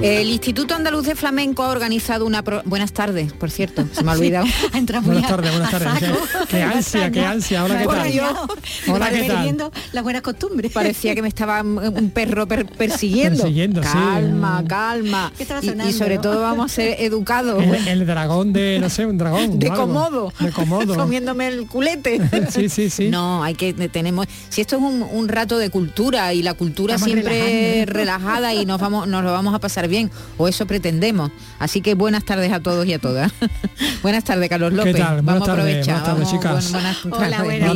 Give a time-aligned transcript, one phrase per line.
[0.00, 2.42] El Instituto Andaluz de Flamenco ha organizado una...
[2.44, 4.46] pro- Buenas tardes, por cierto, se me ha olvidado.
[5.02, 6.10] Buenas tardes, buenas tardes.
[6.48, 7.60] Qué, ansia, qué ansia.
[7.62, 8.12] Ahora qué tal.
[8.12, 8.46] yo-
[8.94, 9.36] Hola, ¿qué tal?
[9.36, 10.70] Perdiendo las buenas costumbres.
[10.70, 13.38] Parecía que me estaba un perro per- persiguiendo.
[13.42, 13.88] Persiguiendo, sí.
[13.92, 15.32] calma, calma.
[15.36, 16.20] ¿Qué estaba Y- sobre no?
[16.22, 17.60] todo vamos a ser educados.
[17.64, 19.58] El, el dragón de, no sé, un dragón.
[19.58, 20.32] de comodo.
[20.38, 20.94] De comodo.
[20.94, 22.20] Comiéndome el culete.
[22.50, 23.08] Sí, sí, sí.
[23.10, 24.26] No, hay que tenemos.
[24.48, 27.92] Si esto es un, un rato de cultura y la cultura Estamos siempre relajando.
[27.98, 31.30] relajada y nos vamos, nos lo vamos a pasar bien, o eso pretendemos.
[31.58, 33.32] Así que buenas tardes a todos y a todas.
[34.02, 34.96] buenas tardes, Carlos López.
[34.96, 35.22] tal?
[35.22, 36.02] Buenas Vamos a aprovechar.
[36.04, 37.02] buenas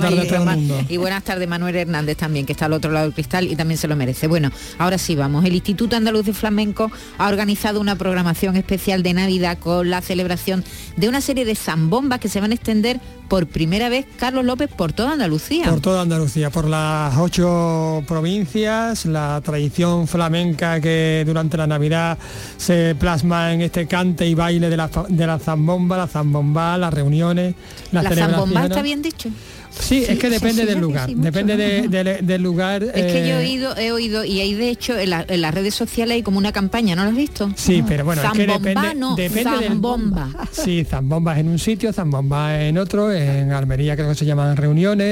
[0.00, 3.46] tardes, buenas y buenas tardes Manuel Hernández también, que está al otro lado del cristal
[3.50, 4.26] y también se lo merece.
[4.26, 5.44] Bueno, ahora sí vamos.
[5.44, 10.64] El Instituto Andaluz de Flamenco ha organizado una programación especial de Navidad con la celebración
[10.96, 14.68] de una serie de zambombas que se van a extender por primera vez, Carlos López,
[14.68, 15.64] por toda Andalucía.
[15.64, 22.18] Por toda Andalucía, por las ocho provincias, la tradición flamenca que durante la Navidad
[22.56, 26.92] se plasma en este cante y baile de la, de la zambomba, la zambomba, las
[26.92, 27.54] reuniones,
[27.90, 29.30] las la zambomba está bien dicho.
[29.78, 31.22] Sí, es que depende sí, del lugar, mucho.
[31.22, 32.82] depende de- de- del lugar.
[32.82, 35.40] Es que yo he eh, oído, he oído y hay de hecho en, la- en
[35.40, 37.50] las redes sociales hay como una campaña, ¿no lo has visto?
[37.56, 40.28] Sí, pero bueno, es que depende, no, depende del zambomba.
[40.52, 45.06] Sí, zambombas en un sitio, zambombas en otro, en Almería creo que se llaman reuniones,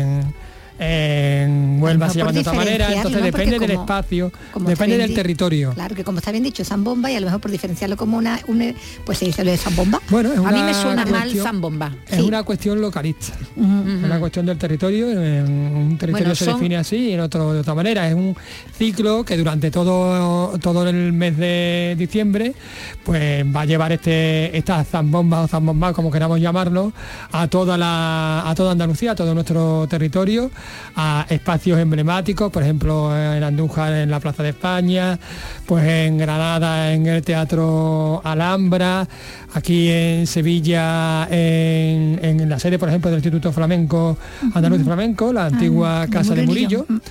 [0.00, 0.34] en,
[0.78, 3.24] en Huelva se llaman de otra manera, entonces ¿no?
[3.26, 5.72] depende del espacio, como depende del territorio.
[5.74, 8.40] Claro, que como está bien dicho, zambomba y a lo mejor por diferenciarlo como una,
[8.46, 8.72] una
[9.04, 10.00] pues se dice lo de zambomba.
[10.10, 11.92] Bueno, es A mí una me suena mal cuestión- zambomba.
[12.08, 12.22] Es Sí.
[12.22, 13.62] una cuestión localista, es
[14.04, 17.52] una cuestión del territorio, en un territorio Bueno, se son- define así y en otro
[17.52, 18.08] de otra manera.
[18.08, 18.36] Es un
[18.76, 22.54] ciclo que durante todo, todo el mes de diciembre
[23.04, 26.92] pues va a llevar este, estas zambombas o zambombas, como queramos llamarlo,
[27.32, 30.50] a toda la, a toda Andalucía, a todo nuestro territorio,
[30.96, 35.18] a espacios emblemáticos, por ejemplo en Andújar en la Plaza de España,
[35.66, 39.06] pues en Granada en el Teatro Alhambra,
[39.54, 44.16] aquí en Sevilla en, en la sede, por ejemplo, del Instituto Flamenco
[44.54, 46.86] Andaluz de Flamenco, la antigua Ah, de Casa de Murillo.
[46.88, 47.02] Murillo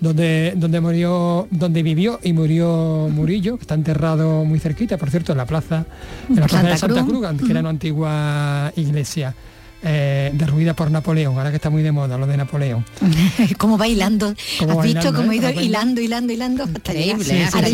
[0.00, 5.32] donde, donde murió, donde vivió y murió Murillo, que está enterrado muy cerquita, por cierto,
[5.32, 5.86] en la plaza,
[6.28, 7.26] en la plaza de Santa Santa Cruz.
[7.26, 9.34] Cruz, que era una antigua iglesia.
[9.82, 12.84] Eh, derruida por Napoleón, ahora que está muy de moda lo de Napoleón.
[13.58, 14.34] como bailando.
[14.58, 15.34] Como Has bailando, visto cómo ¿eh?
[15.34, 17.38] he ido Como hilando, hilando, hilando hasta Increíble, llegar ¿eh?
[17.38, 17.66] Sí, hasta,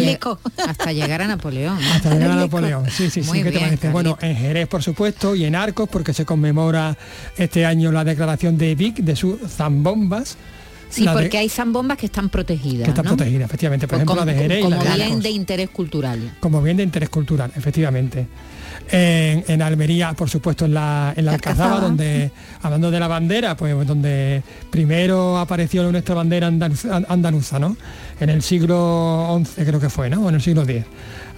[0.85, 0.95] sí, sí.
[0.95, 1.79] llegar a Napoleón.
[1.83, 2.37] Hasta llegar a.
[2.37, 2.85] Napoleón.
[2.91, 3.29] Sí, sí, sí.
[3.29, 3.93] Muy ¿Qué te bien?
[3.93, 6.97] Bueno, en Jerez, por supuesto, y en Arcos, porque se conmemora
[7.39, 10.37] este año la declaración de Vic de sus zambombas.
[10.91, 12.85] Sí, la de- porque hay zambombas que están protegidas.
[12.85, 13.17] que está ¿no?
[13.17, 13.89] protegida, efectivamente.
[13.89, 15.23] Por Pues ejemplo, como, la de Jerez y como la de bien Arcos.
[15.23, 16.37] de interés cultural.
[16.39, 18.27] como bien de interés cultural, efectivamente.
[18.91, 22.31] En, en Almería, por supuesto, en la, en la Alcazaba, donde,
[22.63, 27.77] hablando de la bandera, pues donde primero apareció nuestra bandera andaluza, andaluza, ¿no?
[28.21, 30.23] En el siglo XI creo que fue, ¿no?
[30.25, 30.85] O en el siglo X.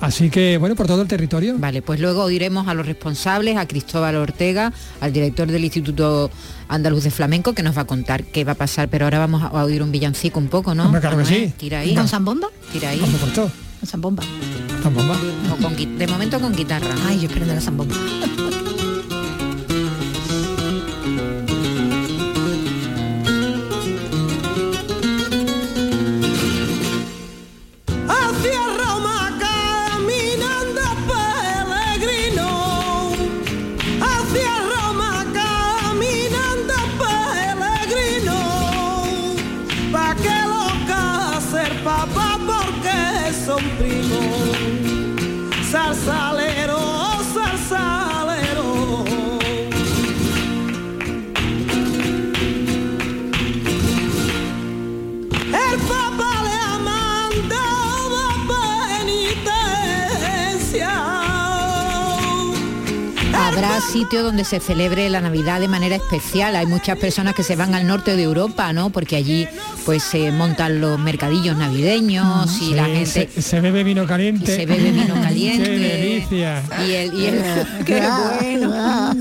[0.00, 1.54] Así que, bueno, por todo el territorio.
[1.58, 6.30] Vale, pues luego oiremos a los responsables, a Cristóbal Ortega, al director del Instituto
[6.68, 9.42] Andaluz de Flamenco, que nos va a contar qué va a pasar, pero ahora vamos
[9.42, 10.84] a oír un villancico un poco, ¿no?
[10.86, 11.46] Hombre, claro que Manuel?
[11.46, 11.54] sí.
[11.56, 12.48] Tira ahí, ¿Con zambomba?
[12.72, 12.98] tira ahí.
[12.98, 13.32] Por.
[13.32, 14.22] Con zambomba.
[14.82, 15.16] Zambomba.
[15.60, 16.94] Con de momento con guitarra.
[17.06, 17.94] Ay, yo esperando la zambomba.
[63.97, 66.54] sitios donde se celebre la Navidad de manera especial.
[66.54, 68.91] Hay muchas personas que se van al norte de Europa, ¿no?
[68.91, 69.48] Porque allí
[69.87, 74.53] pues se montan los mercadillos navideños y la gente se, se bebe vino caliente.
[74.53, 75.65] y se bebe vino caliente.
[75.65, 76.63] Qué delicia.
[76.87, 77.43] Y el, y el-
[77.87, 78.03] qué
[78.39, 79.15] bueno.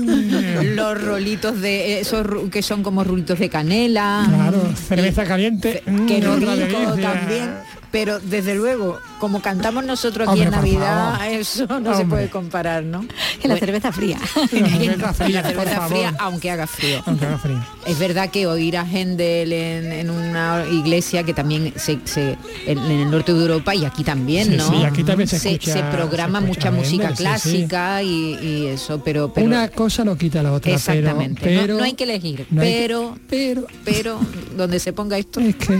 [0.74, 4.26] Los rolitos de esos que son como rulitos de canela.
[4.28, 5.82] Claro, cerveza caliente.
[5.86, 7.50] mm, que otra rico también.
[7.92, 11.32] Pero desde luego, como cantamos nosotros aquí Hombre, en Navidad, favor.
[11.34, 12.04] eso no se Hombre.
[12.06, 13.06] puede comparar, ¿no?
[13.42, 14.18] Y la cerveza fría.
[14.36, 17.02] La cerveza Y fría, la cerveza fría, aunque haga frío.
[17.06, 17.64] Aunque haga frío.
[17.86, 22.36] Es verdad que oír a Händel en, en una iglesia que también se, se-
[22.66, 24.68] en, en el norte de Europa y aquí también, Sí, ¿no?
[24.70, 27.22] sí, aquí también se escucha- se programa se mucha música Händel, sí, sí.
[27.68, 31.54] clásica Y, y eso, pero, pero Una cosa no quita la otra, pero- exactamente.
[31.54, 34.20] No- pero, no, hay que elegir, no hay que- pero, pero pero
[34.56, 35.40] donde se ponga esto.
[35.40, 35.78] es que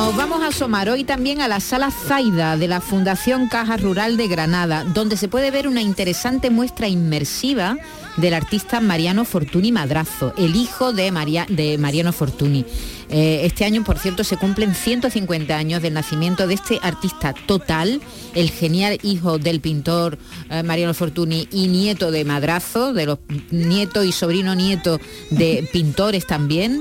[0.00, 4.16] Nos vamos a asomar hoy también a la sala Zaida de la Fundación Caja Rural
[4.16, 7.76] de Granada, donde se puede ver una interesante muestra inmersiva
[8.16, 12.64] del artista Mariano Fortuny Madrazo, el hijo de, Maria- de Mariano Fortuny.
[13.10, 18.00] Eh, este año, por cierto, se cumplen 150 años del nacimiento de este artista total,
[18.34, 20.18] el genial hijo del pintor
[20.48, 23.18] eh, Mariano Fortuny y nieto de Madrazo, de los
[23.50, 24.98] nieto y sobrino nieto
[25.28, 26.80] de pintores también.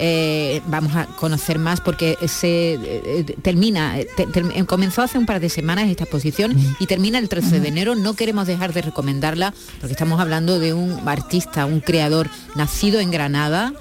[0.00, 5.26] Eh, vamos a conocer más porque se eh, termina, te- term- eh, comenzó hace un
[5.26, 7.94] par de semanas esta exposición y termina el 13 de enero.
[7.96, 13.10] No queremos dejar de recomendarla porque estamos hablando de un artista, un creador nacido en
[13.10, 13.72] Granada.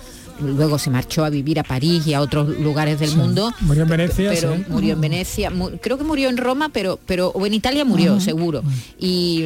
[0.42, 3.16] Luego se marchó a vivir a París y a otros lugares del Sí.
[3.18, 3.54] mundo.
[3.62, 4.64] Murió en Venecia, Pero sí.
[4.70, 8.20] murió en Venecia, mu- creo que murió en Roma, pero, pero o en Italia murió,
[8.20, 8.64] seguro.
[9.00, 9.46] Y,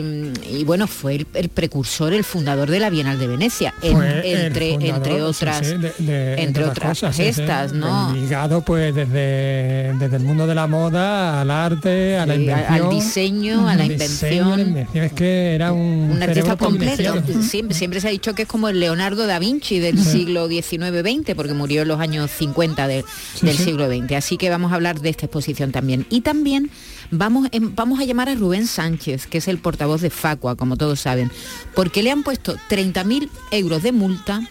[0.50, 4.72] y bueno, fue el, el precursor, el fundador de la Bienal de Venecia, en- entre,
[4.72, 8.14] fundador, entre otras, sí, de- de- entre de otras cosas, gestas, ¿no?
[8.14, 12.74] Ligado pues desde, desde el mundo de la moda al arte, a la invención.
[12.74, 15.04] al diseño, a la diseño, invención.
[15.04, 17.14] Es que era un, un artista completo.
[17.42, 20.48] Siempre, siempre se ha dicho que es como el Leonardo da Vinci del siglo
[20.81, 23.06] XIX-XX, porque murió en los años 50 de-
[23.36, 23.63] Sí, del sí.
[23.66, 24.13] siglo XX.
[24.16, 26.06] Así que vamos a hablar de esta exposición también.
[26.10, 26.69] Y también
[27.12, 31.00] vamos, vamos a llamar a Rubén Sánchez, que es el portavoz de Facua, como todos
[31.00, 31.31] saben,
[31.75, 34.42] porque le han puesto 30.000 euros de multa.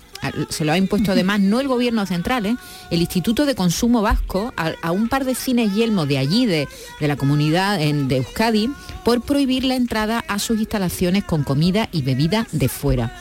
[0.51, 2.55] Se lo ha impuesto además no el gobierno central, ¿eh?
[2.91, 6.69] el Instituto de Consumo Vasco, a, a un par de cines yelmo de allí, de,
[7.01, 8.69] de la comunidad en- de Euskadi,
[9.03, 13.17] por prohibir la entrada a sus instalaciones con comida y bebida de fuera.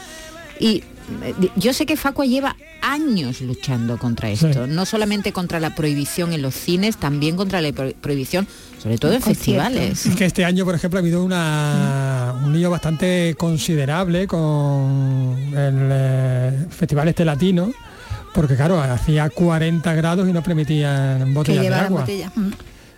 [0.60, 0.84] Y
[1.24, 6.32] eh, yo sé que Facua lleva años luchando contra esto, no solamente contra la prohibición
[6.34, 8.48] en los cines, también contra la pro- prohibición,
[8.82, 10.06] sobre todo en festivales.
[10.06, 15.90] Es que este año, por ejemplo, ha habido una, un lío bastante considerable con el
[15.92, 17.72] eh, Festival Este Latino,
[18.34, 22.02] porque claro, hacía 40 grados y no permitían botellas de agua.
[22.02, 22.32] botella.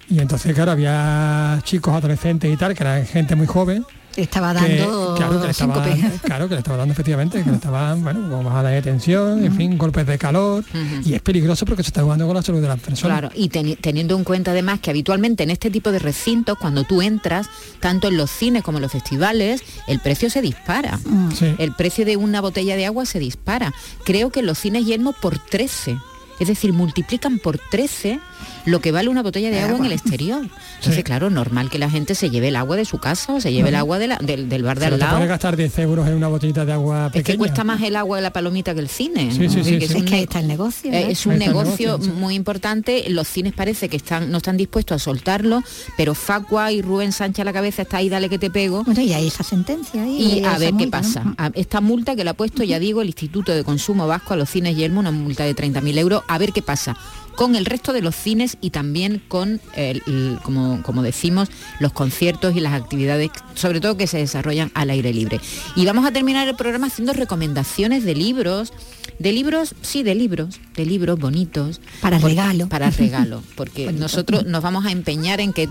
[0.09, 3.85] Y entonces, claro, había chicos adolescentes y tal, que eran gente muy joven,
[4.17, 5.85] Estaba que, dando claro, que le estaba,
[6.23, 9.55] claro, que le estaba dando efectivamente, que le estaban, bueno, con bajadas de tensión, en
[9.55, 10.63] fin, golpes de calor,
[11.05, 13.19] y es peligroso porque se está jugando con la salud de las personas.
[13.19, 16.83] Claro, y teni- teniendo en cuenta además que habitualmente en este tipo de recintos, cuando
[16.83, 17.47] tú entras,
[17.79, 20.99] tanto en los cines como en los festivales, el precio se dispara.
[21.37, 21.55] Sí.
[21.57, 23.73] El precio de una botella de agua se dispara.
[24.03, 25.97] Creo que en los cines Yelmo por 13.
[26.39, 28.19] Es decir, multiplican por 13
[28.65, 30.41] lo que vale una botella de agua en el exterior.
[30.43, 31.03] Entonces, Sí.
[31.03, 33.69] claro, normal que la gente se lleve el agua de su casa o se lleve
[33.69, 35.27] el agua de la- del, del bar de Pero al lado.
[35.27, 37.33] gastar 10 euros en una botellita de agua Es pequeña.
[37.33, 39.31] que cuesta más el agua de la palomita que el cine.
[39.31, 39.49] Sí, ¿no?
[39.51, 40.91] sí, Es es Es un que ahí está el negocio.
[40.91, 41.07] eh, ¿eh?
[41.11, 43.05] es un negocio muy importante.
[43.09, 45.63] Los cines parece que están, no están dispuestos a soltarlo,
[45.98, 48.83] pero Facua y Rubén Sánchez a la cabeza está ahí, dale que te pego.
[48.83, 50.39] Bueno, y hay esa sentencia ahí.
[50.39, 51.33] Y a esa ver qué pasa.
[51.38, 54.38] A- Esta multa que le ha puesto, ya digo, el Instituto de Consumo Vasco a
[54.38, 56.95] los cines Yelmo, una multa de 30.000 euros, a ver qué pasa
[57.35, 61.91] con el resto de los cines y también con, el- el- como, como decimos, los
[61.93, 65.39] conciertos y las actividades, sobre todo que se desarrollan al aire libre.
[65.75, 68.73] Y vamos a terminar el programa haciendo recomendaciones de libros,
[69.19, 71.81] de libros, sí, de libros, de libros bonitos.
[72.01, 72.67] Para regalo.
[72.69, 75.67] Para regalo, porque nosotros nos vamos a empeñar en que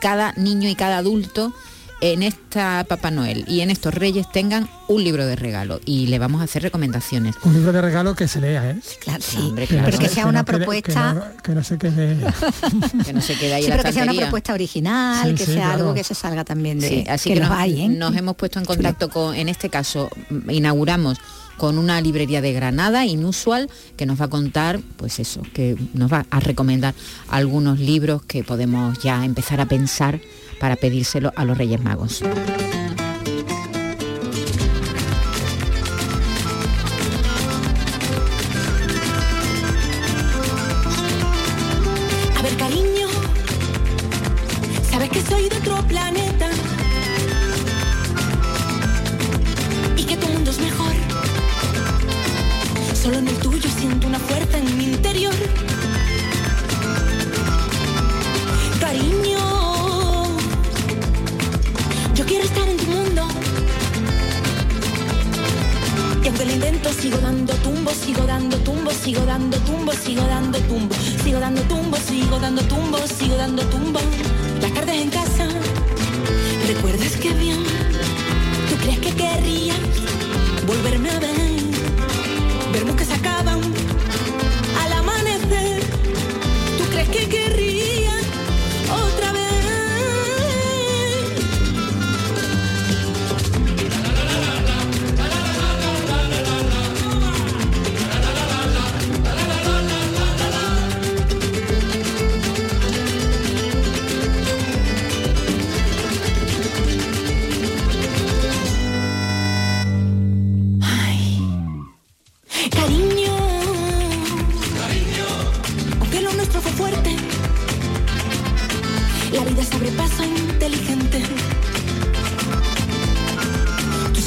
[0.00, 1.52] cada niño y cada adulto
[2.00, 6.18] en esta Papá Noel y en estos Reyes tengan un libro de regalo y le
[6.18, 7.34] vamos a hacer recomendaciones.
[7.42, 8.80] Un libro de regalo que se lea, ¿eh?
[9.00, 9.38] Claro, sí.
[9.38, 9.98] Hombre, Pero claro.
[9.98, 11.32] que sea una propuesta...
[11.42, 12.16] Que no, se quede...
[13.04, 15.34] Que no se quede ahí Sí, en la pero que sea una propuesta original, Sí,
[15.34, 15.78] que sí, sea claro.
[15.78, 16.88] algo que se salga también de...
[16.88, 17.88] Sí, así que, que, nos, hay, ¿eh?
[17.88, 21.18] nos hemos puesto en contacto con, en este caso, mm, inauguramos
[21.56, 26.12] con una librería de Granada, Inusual, que nos va a contar, pues eso, que nos
[26.12, 26.94] va a recomendar
[27.28, 30.20] algunos libros que podemos ya empezar a pensar
[30.58, 32.22] para pedírselo a los Reyes Magos.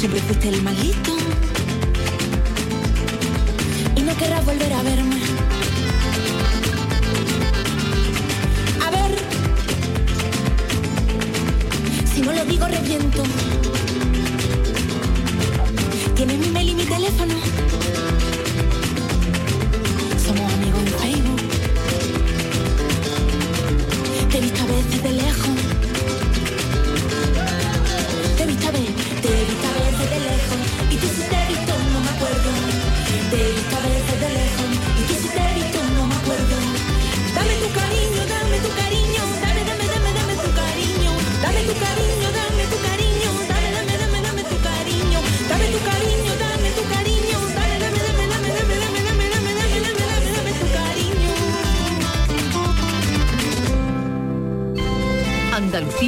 [0.00, 1.14] Siempre fuiste el malito
[3.94, 5.16] y no querrás volver a verme.
[8.82, 9.18] A ver,
[12.14, 13.22] si no lo digo reviento.
[16.16, 17.69] Tienes mi mail y mi teléfono.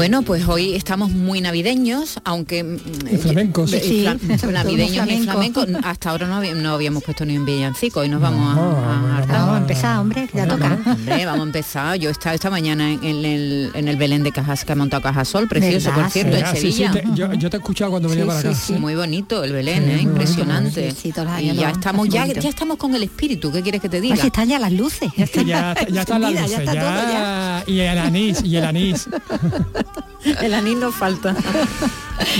[0.00, 2.64] Bueno, pues hoy estamos muy navideños, aunque...
[2.64, 2.78] mm,
[3.12, 3.70] Y flamencos.
[3.74, 5.32] eh, Sí, fla- navideños y flamenco.
[5.60, 5.66] flamencos.
[5.84, 9.26] Hasta ahora no, habí- no habíamos puesto ni un villancico, hoy nos vamos No, a.
[9.28, 10.78] Vamos a empezar, hombre, que ya toca.
[10.86, 11.96] Hombre, vamos a empezar.
[11.98, 14.74] Yo he estado esta mañana en, en el, en el Belén de Cajas que ha
[14.74, 16.92] montado Cajasol, precioso, por cierto, en Ah, sí, sí, Sevilla.
[16.92, 18.54] te- yo, yo te he escuchado cuando venía Sí, para acá.
[18.54, 18.72] sí, sí.
[18.80, 20.00] Muy bonito el Belén, Sí, ¿eh?
[20.00, 20.90] impresionante.
[20.92, 23.52] sí, sí, todos los y ya estamos, ya, estamos con el espíritu.
[23.52, 24.14] ¿Qué quieres que te diga?
[24.14, 25.10] Así están ya las luces.
[25.14, 28.64] Ya ya, ya están las luces, ya está todo ya, y el anís, y el
[28.64, 29.06] anís.
[30.42, 31.34] El anís nos falta.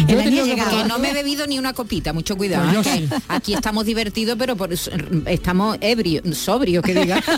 [0.07, 0.71] Yo he anís que llegado.
[0.71, 2.65] Que probar- no me he bebido ni una copita, mucho cuidado.
[2.71, 3.09] Pues yo ¿eh?
[3.09, 3.23] sí.
[3.29, 4.91] Aquí estamos divertidos, pero por eso-
[5.27, 7.23] estamos ebrios, sobrios, que diga.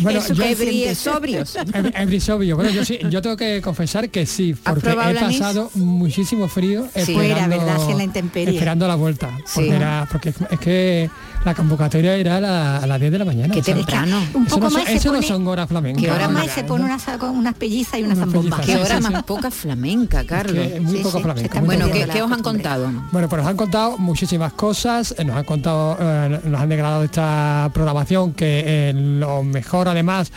[0.00, 1.56] Bueno, Eso, yo- ebries, sobrios.
[1.94, 2.56] Every sobrio.
[2.56, 6.86] Bueno, yo sí, yo tengo que confesar que sí, porque he el pasado muchísimo frío
[6.94, 7.14] Sí.
[7.14, 7.78] Fuera, ¿verdad?
[7.84, 8.54] Sí, en la intemperie.
[8.54, 9.30] esperando la vuelta.
[9.54, 11.10] Porque, era, porque es que
[11.46, 13.54] la convocatoria era a, la- a las 10 de la mañana.
[13.54, 13.86] Qué ¿sabes?
[13.86, 14.18] temprano.
[14.34, 16.02] Un Eso, poco no, son- más eso no son horas flamencas.
[16.02, 18.96] ¿Qué hora Ahora más se pone unas, unas pellizas y unas pellizas, Qué Sí, hora
[18.96, 19.22] sí, más sí.
[19.26, 20.66] poca flamenca, Carlos.
[20.66, 22.90] Es muy poco muy Bueno, ¿qué, os han contado?
[23.12, 27.04] Bueno, pues nos han contado muchísimas cosas, eh, nos han contado, eh, nos han degradado
[27.04, 30.32] esta programación que eh, lo mejor además,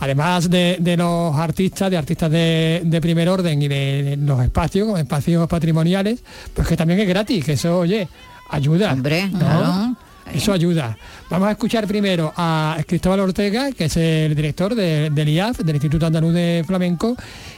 [0.00, 4.86] además de, de los artistas, de artistas de, de primer orden y de los espacios,
[4.86, 6.22] como espacios patrimoniales,
[6.54, 8.08] pues que también es gratis, que eso, oye,
[8.50, 8.92] ayuda.
[8.92, 9.38] Hombre, ¿no?
[9.38, 9.96] claro.
[10.34, 10.96] Eso ayuda.
[11.28, 15.76] Vamos a escuchar primero a Cristóbal Ortega, que es el director de- del IAF, del
[15.76, 17.16] Instituto Andaluz de Flamenco,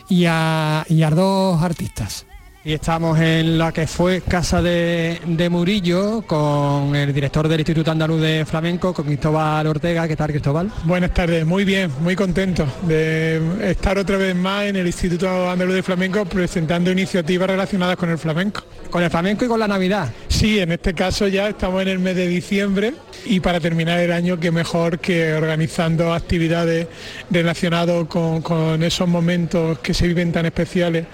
[0.08, 2.26] y a, y a dos artistas.
[2.64, 7.90] Y estamos en la que fue Casa de, de Murillo con el director del Instituto
[7.90, 10.06] Andaluz de Flamenco, con Cristóbal Ortega.
[10.06, 10.70] ¿Qué tal, Cristóbal?
[10.84, 15.74] Buenas tardes, muy bien, muy contento de estar otra vez más en el Instituto Andaluz
[15.74, 18.62] de Flamenco presentando iniciativas relacionadas con el flamenco.
[18.90, 20.08] Con el flamenco y con la Navidad.
[20.32, 22.94] Sí, en este caso ya estamos en el mes de diciembre
[23.26, 26.88] y para terminar el año qué mejor que organizando actividades
[27.30, 31.04] relacionadas con, esos momentos que se viven tan especiales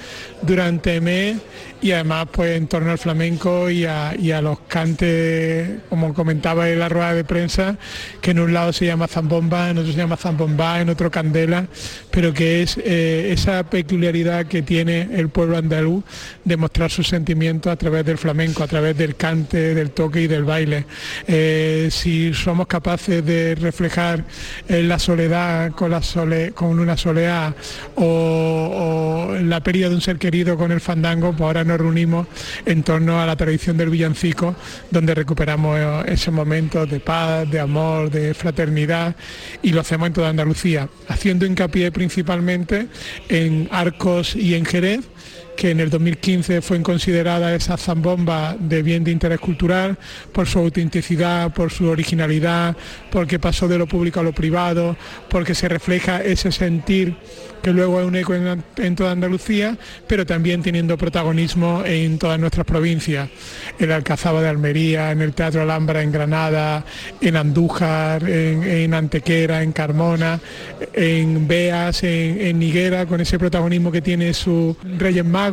[0.40, 1.36] durante el mes
[1.82, 6.70] y además pues en torno al flamenco y a, y a los cantes, como comentaba
[6.70, 7.76] en la rueda de prensa,
[8.20, 11.66] que en un lado se llama zambomba, en otro se llama zambomba, en otro candela,
[12.18, 16.02] pero que es eh, esa peculiaridad que tiene el pueblo andaluz
[16.44, 20.26] de mostrar sus sentimientos a través del flamenco, a través del cante, del toque y
[20.26, 20.84] del baile.
[21.28, 24.24] Eh, si somos capaces de reflejar
[24.68, 25.92] eh, la soledad con,
[26.80, 27.54] una soleá
[27.94, 32.26] o, la pérdida de un ser querido con el fandango, pues ahora nos reunimos
[32.66, 34.56] en torno a la tradición del villancico,
[34.90, 39.14] donde recuperamos eh, ese momento de paz, de amor, de fraternidad
[39.62, 42.07] y lo hacemos en toda Andalucía, haciendo hincapié principalmente
[43.28, 45.00] en Arcos y en Jerez
[45.58, 49.98] que en el 2015 fue considerada esa zambomba de bien de interés cultural
[50.30, 52.76] por su autenticidad, por su originalidad,
[53.10, 54.96] porque pasó de lo público a lo privado,
[55.28, 57.16] porque se refleja ese sentir
[57.60, 62.38] que luego es un eco en, en toda Andalucía, pero también teniendo protagonismo en todas
[62.38, 63.28] nuestras provincias,
[63.80, 66.84] en Alcazaba de Almería, en el Teatro Alhambra en Granada,
[67.20, 70.38] en Andújar, en, Antequera, en Carmona,
[70.92, 75.47] en Beas, en, en Niguera, con ese protagonismo que tiene sus Reyes Magos.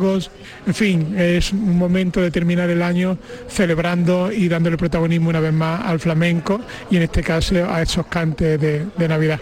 [0.66, 5.52] En fin, es un momento de terminar el año celebrando y dándole protagonismo una vez
[5.52, 6.60] más al flamenco
[6.90, 9.40] y en este caso a esos cantes de, de Navidad.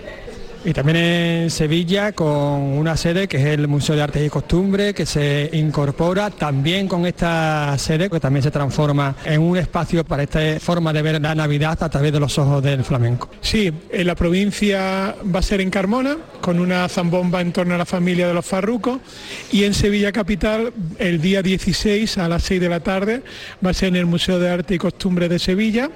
[0.67, 4.95] Y también en Sevilla con una sede que es el Museo de Artes y Costumbres,
[4.95, 10.23] que se incorpora también con esta sede, que también se transforma en un espacio para
[10.23, 13.29] esta forma de ver la Navidad a través de los ojos del flamenco.
[13.43, 17.79] Sí, en la provincia va a ser en Carmona, con una zambomba en torno a
[17.79, 19.01] la familia de los farrucos,
[19.53, 23.23] y en Sevilla Capital, el día 16 a las 6 de la tarde,
[23.65, 25.91] va a ser en el Museo de Arte y Costumbres de Sevilla,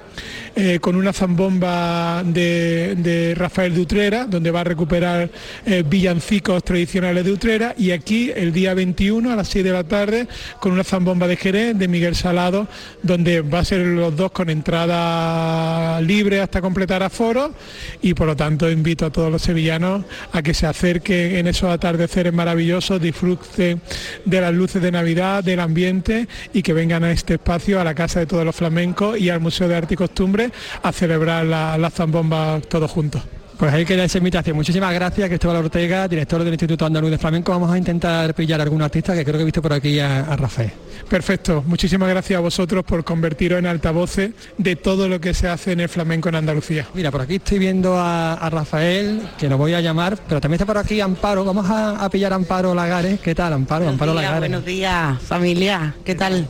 [0.55, 5.29] eh, con una zambomba de, de Rafael de Utrera, donde va a recuperar
[5.65, 9.83] eh, villancicos tradicionales de Utrera, y aquí el día 21 a las 6 de la
[9.83, 10.27] tarde,
[10.59, 12.67] con una zambomba de Jerez de Miguel Salado,
[13.03, 17.53] donde va a ser los dos con entrada libre hasta completar aforo
[18.01, 21.69] y por lo tanto invito a todos los sevillanos a que se acerquen en esos
[21.69, 23.81] atardeceres maravillosos, disfruten
[24.25, 27.95] de las luces de Navidad, del ambiente y que vengan a este espacio, a la
[27.95, 31.77] Casa de Todos los Flamencos y al Museo de Arte y Costumbre a celebrar la,
[31.77, 33.38] la zambomba todos juntos.
[33.59, 34.55] Pues ahí queda esa invitación.
[34.55, 37.51] Muchísimas gracias, Cristóbal Ortega, director del Instituto Andaluz de Flamenco.
[37.51, 40.37] Vamos a intentar pillar algún artista que creo que he visto por aquí a, a
[40.37, 40.71] Rafael.
[41.09, 45.73] Perfecto, muchísimas gracias a vosotros por convertiros en altavoces de todo lo que se hace
[45.73, 46.87] en el flamenco en Andalucía.
[46.93, 50.55] Mira, por aquí estoy viendo a, a Rafael, que lo voy a llamar, pero también
[50.55, 51.43] está por aquí Amparo.
[51.43, 53.19] Vamos a, a pillar a Amparo Lagares.
[53.19, 53.89] ¿Qué tal, Amparo?
[53.89, 54.49] Amparo días, Lagares.
[54.49, 55.95] buenos días, familia.
[56.05, 56.47] ¿Qué tal?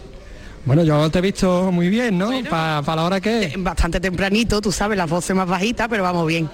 [0.64, 2.30] Bueno, yo te he visto muy bien, ¿no?
[2.48, 3.54] Para la hora que es.
[3.64, 6.48] Bastante tempranito, tú sabes, las voces más bajitas, pero vamos bien.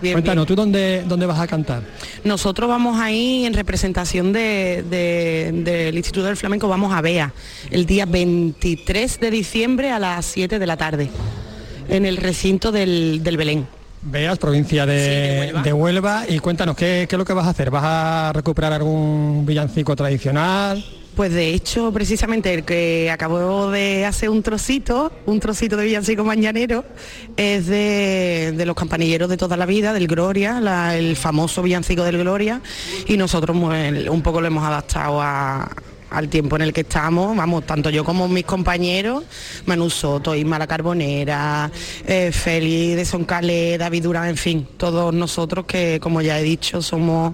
[0.00, 1.82] Bien, Cuéntanos, ¿tú dónde, dónde vas a cantar?
[2.24, 7.32] Nosotros vamos ahí en representación de- de- del Instituto del Flamenco, vamos a Bea,
[7.70, 11.08] el día 23 de diciembre a las 7 de la tarde,
[11.88, 13.66] en el recinto del, del Belén.
[14.02, 16.24] Veas, provincia de, de Huelva.
[16.28, 17.70] Y cuéntanos, ¿qué, ¿qué es lo que vas a hacer?
[17.70, 20.84] ¿Vas a recuperar algún villancico tradicional?
[21.16, 26.24] Pues de hecho, precisamente el que acabó de hacer un trocito, un trocito de villancico
[26.24, 26.84] mañanero,
[27.38, 30.60] es de, los campanilleros de toda la vida, del Gloria,
[30.94, 32.60] el famoso villancico del Gloria,
[33.08, 37.64] y nosotros pues, un poco lo hemos adaptado al tiempo en el que estamos, vamos,
[37.64, 39.24] tanto yo como mis compañeros,
[39.64, 41.70] Manu Soto, Isma la Carbonera,
[42.06, 46.82] eh, Félix de Soncalé, David Durán, en fin, todos nosotros que, como ya he dicho,
[46.82, 47.32] somos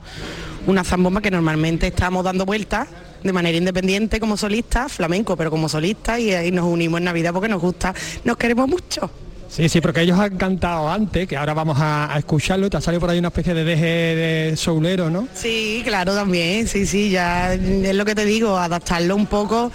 [0.68, 2.86] una zambomba que normalmente estamos dando vueltas
[3.22, 7.32] de manera independiente como solistas, flamenco, pero como solistas y ahí nos unimos en Navidad
[7.32, 9.10] porque nos gusta, nos queremos mucho.
[9.48, 12.70] Sí, sí, porque ellos han cantado antes, que ahora vamos a, a escucharlo.
[12.70, 15.28] Te ha salido por ahí una especie de deje de soulero, ¿no?
[15.34, 19.70] Sí, claro, también, sí, sí, ya es lo que te digo, adaptarlo un poco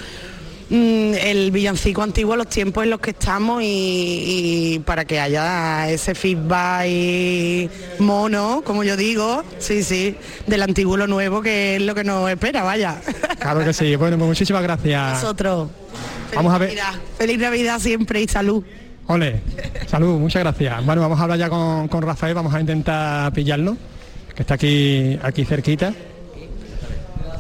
[0.69, 3.65] mm, el villancico antiguo a los tiempos en los que estamos y,
[4.75, 10.97] y para que haya ese feedback y mono, como yo digo, sí, sí, del antiguo
[10.97, 13.01] lo nuevo que es lo que nos espera, vaya.
[13.39, 13.95] Claro que sí.
[13.95, 15.21] Bueno, pues muchísimas gracias.
[15.21, 15.69] Nosotros.
[16.35, 16.69] Vamos a ver.
[16.69, 18.63] Navidad, feliz Navidad siempre y salud.
[19.07, 19.41] Ole,
[19.87, 20.85] salud, muchas gracias.
[20.85, 23.77] Bueno, vamos a hablar ya con, con Rafael, vamos a intentar pillarlo,
[24.35, 25.93] que está aquí, aquí cerquita.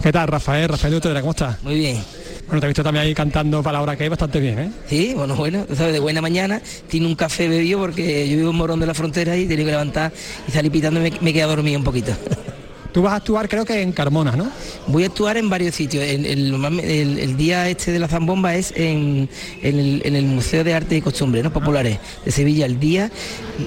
[0.01, 0.69] ¿Qué tal, Rafael?
[0.69, 1.61] Rafael de Utrera, ¿cómo estás?
[1.63, 2.01] Muy bien.
[2.47, 4.71] Bueno, te he visto también ahí cantando para la hora que hay bastante bien, ¿eh?
[4.87, 8.55] Sí, bueno, bueno, sabes, de buena mañana, tiene un café bebido porque yo vivo en
[8.55, 10.13] Morón de la Frontera y tenía que levantar
[10.47, 12.13] y salir pitando y me, me quedé dormido un poquito.
[12.93, 14.49] Tú vas a actuar creo que en Carmona, ¿no?
[14.87, 16.03] Voy a actuar en varios sitios.
[16.03, 19.29] El, el- el- el día este de la zambomba es en,
[19.61, 21.51] en el, en el Museo de Arte y Costumbres ¿no?
[21.53, 22.65] Populares de Sevilla.
[22.65, 23.11] El día,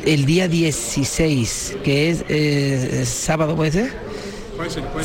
[0.07, 3.93] el día 16, que es eh, sábado, ¿puede ser?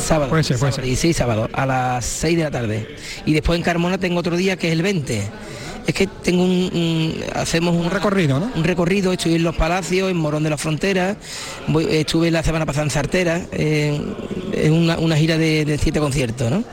[0.00, 0.30] Sábado.
[0.30, 2.96] Puede ser, puede sábado, 16 sábado, a las 6 de la tarde.
[3.24, 5.22] Y después en Carmona tengo otro día que es el 20.
[5.86, 8.50] Es que tengo un, un- hacemos un, recorrido, ¿no?
[8.56, 11.16] Un recorrido, estoy en los palacios, en Morón de la Frontera,
[11.68, 14.14] voy- estuve la semana pasada en Sartera, en,
[14.52, 16.64] en una, una gira de, de siete conciertos, ¿no?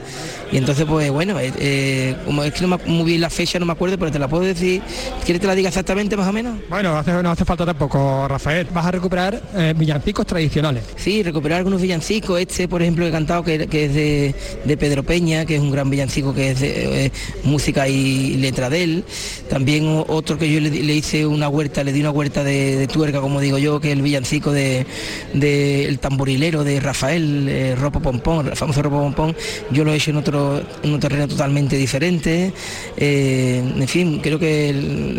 [0.54, 3.58] Y entonces, pues bueno, eh, eh, como es que no me, muy bien la fecha,
[3.58, 4.80] no me acuerdo, pero te la puedo decir.
[5.24, 6.56] ¿Quieres que te la diga exactamente más o menos?
[6.70, 8.68] Bueno, hace- no hace falta tampoco, Rafael.
[8.72, 10.84] Vas a recuperar eh, villancicos tradicionales.
[10.94, 12.40] Sí, recuperar algunos villancicos.
[12.40, 15.60] Este, por ejemplo, que he cantado, que, que es de, de Pedro Peña, que es
[15.60, 17.12] un gran villancico que es de eh,
[17.42, 19.04] música y letra de él.
[19.50, 23.20] También otro que yo le, hice una huerta, le di una huerta de, de tuerca,
[23.20, 24.86] como digo yo, que es el villancico de,
[25.32, 29.34] de El tamborilero de Rafael, Ropo Pompón, el famoso Ropo Pompón.
[29.72, 30.43] Yo lo he hecho en otro,
[30.82, 32.52] en un terreno totalmente diferente.
[32.96, 34.76] Eh, en fin, creo que el,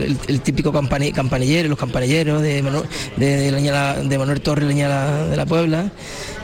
[0.08, 2.84] el- el típico campani- campanillero, los campanilleros de, Manu-
[3.18, 5.92] de, de Leña- de Manuel Torres, Leña la- de la Puebla.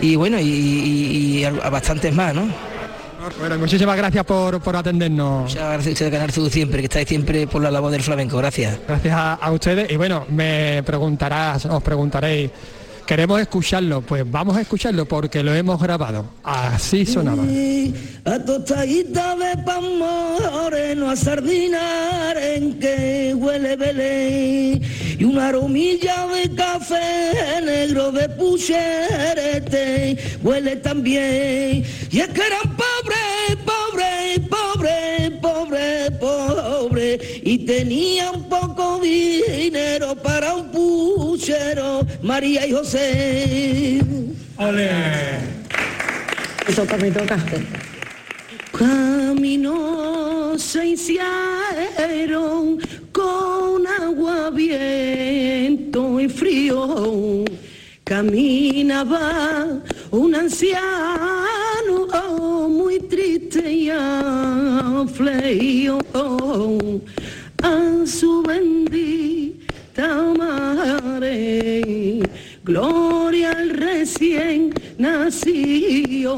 [0.01, 2.47] Y bueno, y, y- y a a bastantes más, ¿no?
[3.39, 5.43] Bueno, muchísimas gracias por, por atendernos.
[5.43, 8.37] Muchas gracias a ustedes, Canal Sur, siempre, que estáis siempre por la labor del flamenco.
[8.37, 8.79] Gracias.
[8.87, 9.91] Gracias a, a ustedes.
[9.91, 12.49] Y bueno, me preguntarás, os preguntaréis,
[13.05, 14.01] ¿queremos escucharlo?
[14.01, 16.25] Pues vamos a escucharlo porque lo hemos grabado.
[16.43, 17.43] Así sonaba.
[18.25, 24.81] A tostadita de pan moreno, a sardina en que huele Belén
[25.17, 33.40] y una aromilla de café negro de pucherete huele también y es que eran pobres,
[36.09, 44.01] pobres y tenían poco dinero para un puchero, María y José.
[46.67, 47.37] Eso para me toca.
[48.71, 52.79] Caminos se hicieron
[53.11, 57.43] con agua, viento y frío.
[58.03, 62.07] Caminaba un anciano
[62.67, 63.71] muy triste
[67.63, 72.19] a su bendita madre.
[72.63, 76.33] Gloria al recién nacido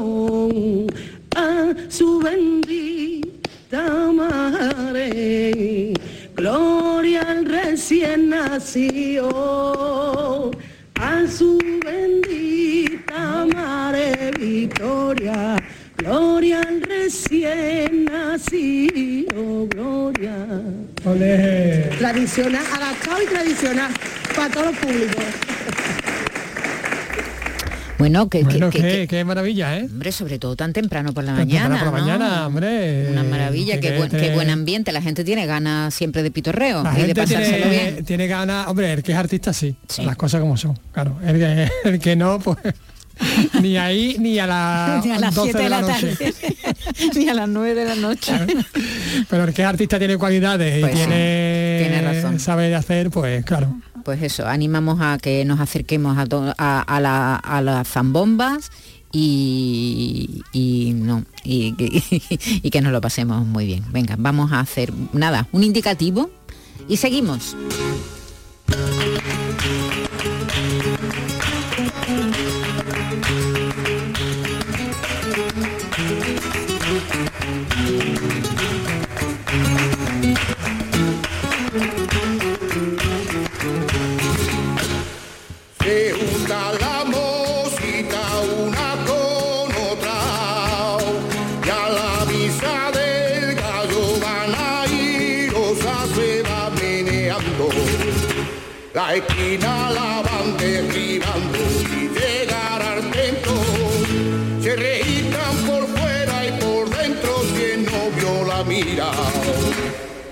[1.36, 5.92] a su bendita madre.
[6.34, 9.30] Gloria al recién nacido,
[10.94, 15.56] a su bendita madre Victoria.
[15.96, 17.93] Gloria al recién
[21.98, 23.92] Tradicional, adaptado y tradicional
[24.34, 25.24] para todos los públicos.
[27.96, 29.84] Bueno, que, Bueno, que- qué, que- qué maravilla, ¿eh?
[29.90, 31.90] hombre, sobre todo tan temprano por la Tan temprano mañana.
[31.90, 32.06] por la ¿no?
[32.18, 33.08] mañana, hombre.
[33.10, 34.90] Una maravilla, que- qué, buen, qué buen ambiente.
[34.90, 38.04] La gente tiene ganas siempre de pitorreo La y de pasárselo tiene, bien.
[38.04, 41.16] tiene ganas, hombre, el que es artista sí, las cosas como son, claro.
[41.24, 42.58] El que, el que no, pues
[43.62, 46.16] ni ahí ni a, la Ni a las 12 7 de la, noche.
[46.16, 46.34] tarde,
[47.16, 48.32] ni a las 9 de la noche.
[49.28, 52.40] Pero el que artista tiene cualidades Pues y sí, tiene, razón.
[52.40, 53.74] sabe hacer, pues claro.
[54.04, 56.26] Pues eso, animamos a que nos acerquemos a,
[56.58, 58.70] a, a la- a las zambombas
[59.12, 62.02] y, y no y, que-
[62.62, 63.84] y que nos lo pasemos muy bien.
[63.92, 66.30] Venga, vamos a hacer nada, un indicativo
[66.88, 67.56] y seguimos.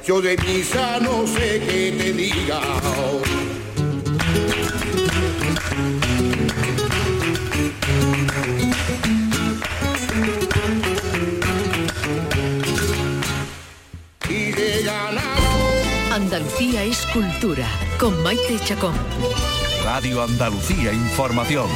[0.05, 2.61] Yo de misa no sé qué te diga.
[16.13, 17.67] Andalucía es cultura
[17.99, 18.95] con Maite Chacón.
[19.85, 21.69] Radio Andalucía Información.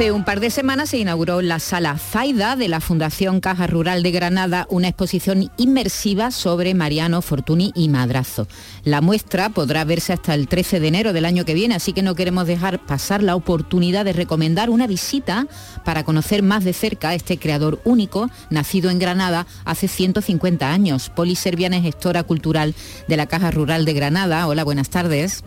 [0.00, 4.02] Hace un par de semanas se inauguró la Sala Zaida de la Fundación Caja Rural
[4.02, 8.48] de Granada una exposición inmersiva sobre Mariano Fortuny y Madrazo.
[8.82, 12.00] La muestra podrá verse hasta el 13 de enero del año que viene, así que
[12.00, 15.46] no queremos dejar pasar la oportunidad de recomendar una visita
[15.84, 21.10] para conocer más de cerca a este creador único, nacido en Granada hace 150 años.
[21.10, 22.74] Poli Serbiana es gestora cultural
[23.06, 24.46] de la Caja Rural de Granada.
[24.46, 25.44] Hola, buenas tardes.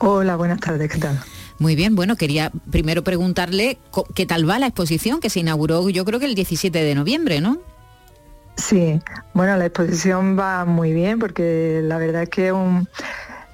[0.00, 1.18] Hola, buenas tardes, ¿qué tal?
[1.58, 3.78] Muy bien, bueno, quería primero preguntarle
[4.14, 7.40] qué tal va la exposición que se inauguró yo creo que el 17 de noviembre,
[7.40, 7.58] ¿no?
[8.56, 9.00] Sí,
[9.34, 12.52] bueno, la exposición va muy bien porque la verdad es que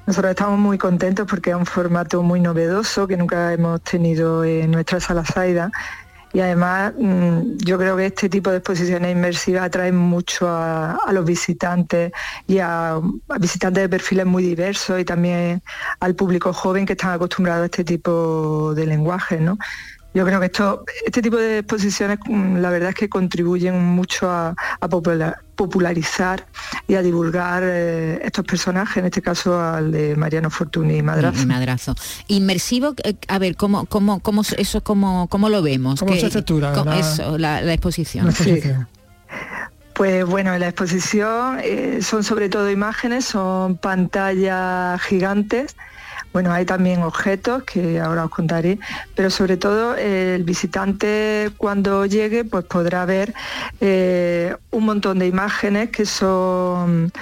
[0.07, 4.71] nosotros estamos muy contentos porque es un formato muy novedoso que nunca hemos tenido en
[4.71, 5.71] nuestra sala Zaida
[6.33, 11.25] y además mm, yo creo que este tipo de exposiciones inmersivas atraen mucho a, los
[11.25, 12.13] visitantes
[12.47, 13.01] y a,
[13.41, 15.63] visitantes de perfiles muy diversos y también
[15.99, 19.59] al público joven que están acostumbrados a este tipo de lenguaje, ¿no?
[20.13, 24.29] Yo creo que esto, este tipo de exposiciones, mm, la verdad es que contribuyen mucho
[24.29, 26.47] a, a popula- popularizar
[26.89, 31.43] y a divulgar eh, estos personajes, en este caso al de Mariano Fortuny y Madrazo.
[31.43, 31.95] Y Madrazo.
[32.29, 36.01] Inmersivo, eh, a ver, ¿cómo, cómo, cómo eso cómo, cómo lo vemos?
[36.01, 38.33] ¿Cómo ¿Qué- se estructura co- la- eso, la, la exposición.
[38.33, 38.63] Sí.
[39.93, 45.77] Pues bueno, en la exposición eh, son sobre todo imágenes, son pantallas gigantes.
[46.33, 48.79] Bueno, hay también objetos que ahora os contaré,
[49.17, 53.35] pero sobre todo eh, el visitante cuando llegue pues podrá ver
[53.81, 57.13] eh, un montón de imágenes que son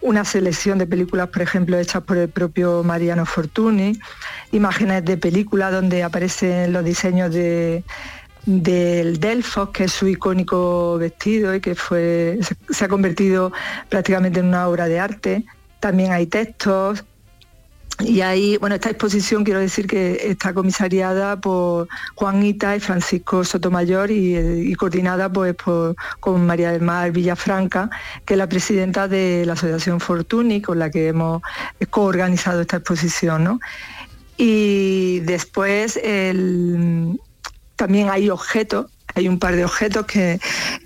[0.00, 3.98] una selección de películas, por ejemplo, hechas por el propio Mariano Fortuny,
[4.52, 7.82] imágenes de películas donde aparecen los diseños de,
[8.46, 12.38] del Delfos, que es su icónico vestido y que fue,
[12.70, 13.52] se ha convertido
[13.88, 15.44] prácticamente en una obra de arte.
[15.80, 17.04] También hay textos.
[18.00, 24.10] Y ahí, bueno, esta exposición quiero decir que está comisariada por Juanita y Francisco Sotomayor
[24.10, 27.88] y, eh, y coordinada pues por, con María del Mar Villafranca,
[28.26, 31.40] que es la presidenta de la Asociación Fortuny, con la que hemos
[31.88, 33.44] coorganizado esta exposición.
[33.44, 33.60] ¿no?
[34.36, 35.98] Y después
[37.76, 40.38] también hay objetos, hay un par de objetos que,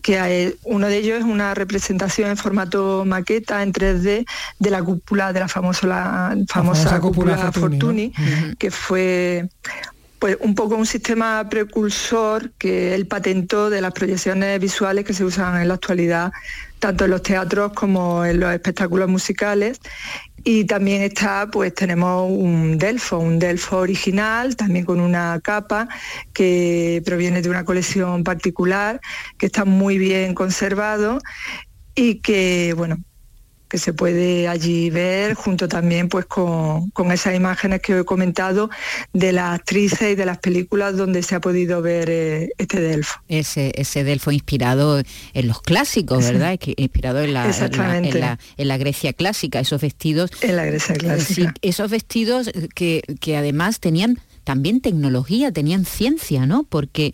[0.02, 4.24] que hay- uno de ellos es una representación en formato maqueta en 3D
[4.58, 8.14] de la cúpula de la famosa, la famosa, famosa cúpula cúpula, Fortuny, ¿no?
[8.14, 9.48] Fortuny, que fue
[10.20, 15.24] pues un poco un sistema precursor que él patentó de las proyecciones visuales que se
[15.24, 16.30] usan en la actualidad
[16.78, 19.80] tanto en los teatros como en los espectáculos musicales
[20.44, 25.88] y también está, pues tenemos un Delfo, un Delfo original, también con una capa
[26.32, 29.00] que proviene de una colección particular,
[29.38, 31.20] que está muy bien conservado
[31.94, 32.96] y que, bueno,
[33.70, 38.68] que se puede allí ver junto también pues con, con esas imágenes que he comentado
[39.12, 43.20] de las actrices y de las películas donde se ha podido ver eh, este Delfo.
[43.28, 45.00] Ese, ese Delfo inspirado
[45.32, 46.24] en los clásicos.
[46.24, 46.58] ¿verdad?
[46.76, 50.30] Inspirado en la, en la- en la- en la Grecia clásica, esos vestidos.
[50.42, 51.54] En la Grecia eh, clásica.
[51.54, 56.64] sí, esos vestidos que, que además tenían también tecnología, tenían ciencia, ¿no?
[56.64, 57.12] Porque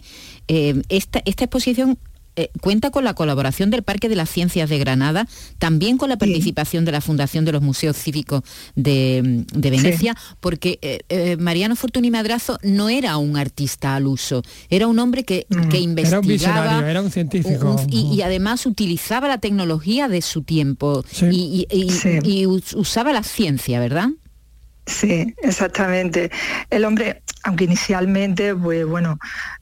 [0.48, 1.98] eh, esta, esta exposición
[2.36, 5.26] eh, cuenta con la colaboración del Parque de las Ciencias de Granada,
[5.58, 8.42] también con la participación de la Fundación de los Museos Cívicos
[8.74, 14.42] de, de Venecia, porque eh, eh, Mariano Fortuny Madrazo no era un artista al uso,
[14.70, 15.70] era un hombre que, que Mm.
[15.70, 16.20] Era investigaba.
[16.20, 17.76] un visionario, era un científico.
[17.82, 21.86] un- y, y además utilizaba la tecnología de su tiempo y, y-
[22.24, 24.08] y- y us- usaba la ciencia, ¿verdad?
[24.86, 26.30] Sí, exactamente.
[26.70, 29.18] El hombre, aunque inicialmente, pues bueno,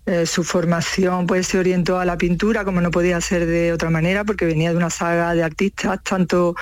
[0.07, 3.90] eh, su formación pues se orientó a la pintura, como no podía ser de otra
[3.90, 6.55] manera, porque venía de una saga de artistas, tanto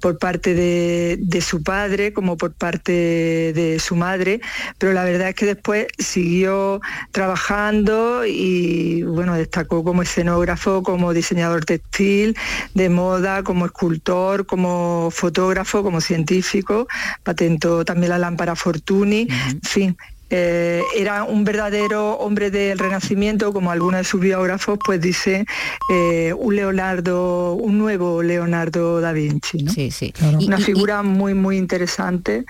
[0.00, 4.40] por parte de, de su padre como por parte de su madre,
[4.78, 11.64] pero la verdad es que después siguió trabajando y bueno, destacó como escenógrafo, como diseñador
[11.64, 12.36] textil,
[12.74, 16.86] de moda, como escultor, como fotógrafo, como científico,
[17.24, 19.96] patentó también la lámpara Fortuny, en fin.
[20.30, 25.46] Eh, era un verdadero hombre del Renacimiento, como algunos de sus biógrafos, pues dice
[25.90, 29.62] eh, un Leonardo, un nuevo Leonardo da Vinci.
[29.62, 29.72] ¿no?
[29.72, 30.12] Sí, sí.
[30.46, 32.44] Una figura muy, muy interesante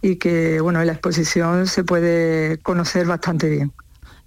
[0.00, 3.72] y que, bueno, en la exposición se puede conocer bastante bien.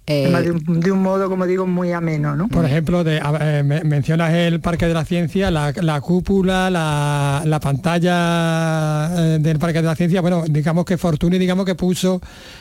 [0.08, 2.48] Además de, un, de un modo, como digo, muy ameno, ¿no?
[2.48, 7.42] Por ejemplo, de, eh, me- mencionas el Parque de la Ciencia, la, la cúpula, la,
[7.44, 10.20] la pantalla eh, del Parque de la Ciencia.
[10.20, 12.20] Bueno, digamos que Fortuny, digamos que puso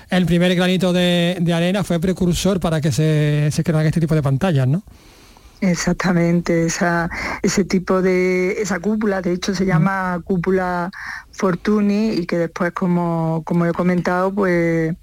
[0.10, 4.16] el primer granito de, de arena, fue precursor para que se, se crearan este tipo
[4.16, 4.84] de pantallas, ¿no?
[5.60, 7.10] Exactamente, esa,
[7.42, 10.92] ese tipo de, esa cúpula, de hecho se llama cúpula
[11.32, 14.96] Fortuny y que después, como, como he comentado, pues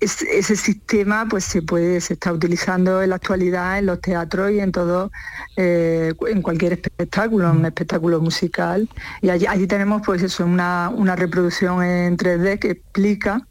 [0.00, 4.50] es- ese sistema pues se puede, se está utilizando en la actualidad en los teatros
[4.52, 5.10] y en todo,
[5.56, 8.88] eh, en cualquier espectáculo, un espectáculo musical.
[9.22, 13.46] Y allí, allí tenemos pues eso, una, una reproducción en 3D que explica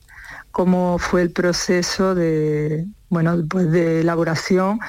[0.51, 4.79] cómo fue el proceso de bueno pues de elaboración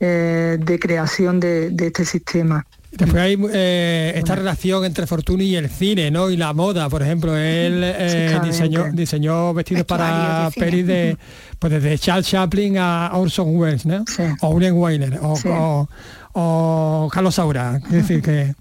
[0.00, 2.64] eh, de creación de, de este sistema
[2.94, 6.28] Después hay eh, esta relación entre Fortuny y el cine, ¿no?
[6.28, 11.16] Y la moda, por ejemplo, él eh, diseñó, diseñó vestidos para pelis de,
[11.58, 14.04] pues desde Charles Chaplin a Orson Welles, ¿no?
[14.42, 15.48] O William Wyler, o, Sí.
[15.50, 15.88] o-
[16.34, 17.80] o Carlos Saura.
[17.86, 18.54] Es decir, que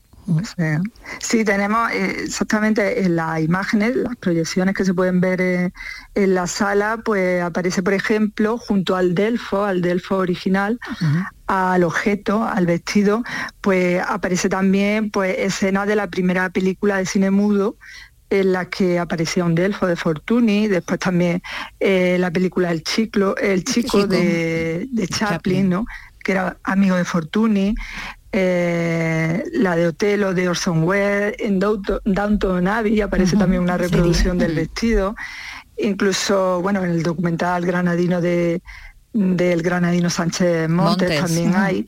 [1.19, 5.71] Sí, tenemos eh, exactamente en las imágenes, las proyecciones que se pueden ver eh,
[6.15, 10.79] en la sala, pues aparece, por ejemplo, junto al Delfo, al Delfo original,
[11.47, 13.23] al objeto, al vestido,
[13.61, 17.77] pues aparece también pues escenas de la primera película de cine mudo
[18.29, 21.41] en la que aparecía un Delfo de Fortuny, después también
[21.79, 24.07] eh, la película El Chico, el chico, Chico.
[24.07, 25.85] de, de Chaplin, ¿no?
[26.23, 27.75] que era amigo de Fortuny,
[28.31, 34.55] eh, la de Otelo de Orson Welles, en Downton, Abbey aparece también una reproducción del
[34.55, 35.15] vestido,
[35.77, 38.61] incluso bueno en el documental granadino de
[39.13, 41.19] del granadino Sánchez Montes, Montes.
[41.19, 41.85] también hay.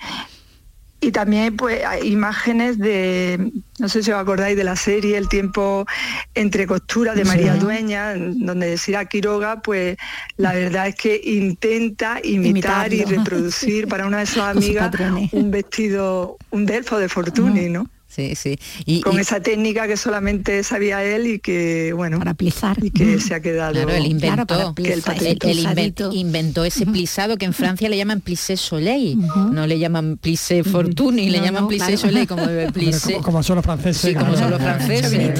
[1.03, 5.27] Y también pues hay imágenes de, no sé si os acordáis de la serie El
[5.27, 5.85] tiempo
[6.33, 7.55] entre costuras de María.
[7.55, 9.97] Dueña, donde Sira Quiroga, pues
[10.37, 14.95] la verdad es que intenta imitar y reproducir para una de sus amigas
[15.33, 17.89] un vestido, un delfo de Fortuny, ¿no?
[18.13, 18.59] Sí, sí.
[18.85, 22.77] Y, Con y- esa técnica que solamente sabía él y que, bueno, para plisar.
[22.83, 23.73] y que se ha quedado...
[23.73, 25.47] Claro, él inventó, que el plisar, él- patentó.
[25.47, 26.13] él inven- plisadito.
[26.13, 29.17] inventó ese plisado que en Francia le llaman plissé soleil,
[29.51, 31.97] no le llaman plissé fortuny, le No, llaman no, plissé claro.
[32.01, 33.13] soleil como el hombre, plissé.
[33.13, 34.01] como, como son los franceses.
[34.01, 35.39] Sí, como son los franceses,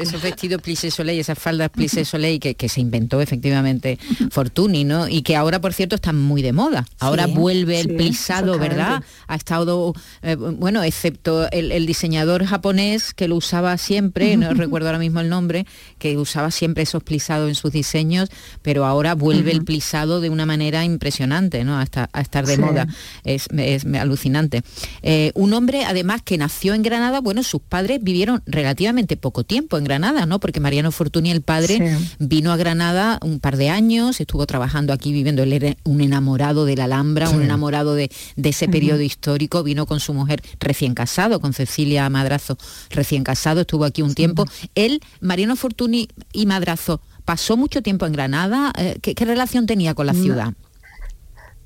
[0.00, 3.98] esos vestidos plissé soleil, esas faldas plissé soleil que, que se inventó efectivamente
[4.30, 5.08] Fortuny, ¿no?
[5.08, 6.86] Y que ahora, por cierto, están muy de moda.
[6.98, 9.02] Ahora Sí, vuelve el sí, plisado, ¿verdad?
[9.28, 14.88] Ha estado, eh, bueno, excepto el, el diseñador japonés que lo usaba siempre, no recuerdo
[14.88, 15.66] ahora mismo el nombre,
[15.98, 18.30] que usaba siempre esos plisados en sus diseños,
[18.62, 21.78] pero ahora vuelve el plisado de una manera impresionante, ¿no?
[21.78, 22.60] A, esta- a estar de Sí.
[22.62, 22.86] moda.
[23.24, 24.62] Es, es alucinante.
[25.02, 29.76] Eh, un hombre, además, que nació en Granada, bueno, sus padres vivieron relativamente poco tiempo
[29.78, 30.40] en Granada, ¿no?
[30.40, 32.14] Porque Mariano Fortuny, el padre, Sí.
[32.20, 36.64] vino a Granada un par de años, estuvo trabajando aquí viviendo, él era un enamorado
[36.64, 40.94] de la Alhambra, un enamorado de, de ese periodo histórico, vino con su mujer recién
[40.94, 42.56] casado, con Cecilia Madrazo
[42.90, 44.46] recién casado, estuvo aquí un tiempo.
[44.76, 49.94] Él, Mariano Fortuny y Madrazo, pasó mucho tiempo en Granada, eh, ¿qué, qué relación tenía
[49.94, 50.52] con la ciudad?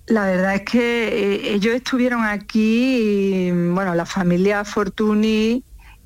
[0.07, 5.63] La verdad es que eh, ellos estuvieron aquí, y, bueno, la familia Fortuny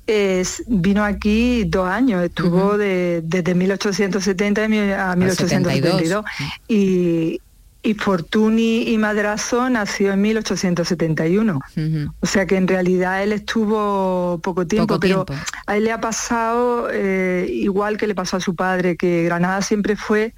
[0.07, 6.25] es- vino aquí dos años, estuvo de- desde 1870 a mi- a 1872
[6.67, 7.39] y,
[7.83, 11.59] y Fortuny y Madrazo nació en 1871.
[11.75, 12.13] Ujú.
[12.19, 15.43] O sea que en realidad él estuvo poco tiempo, Poco pero tiempo.
[15.65, 19.61] a él le ha pasado eh, igual que le pasó a su padre, que Granada
[19.61, 20.33] siempre fue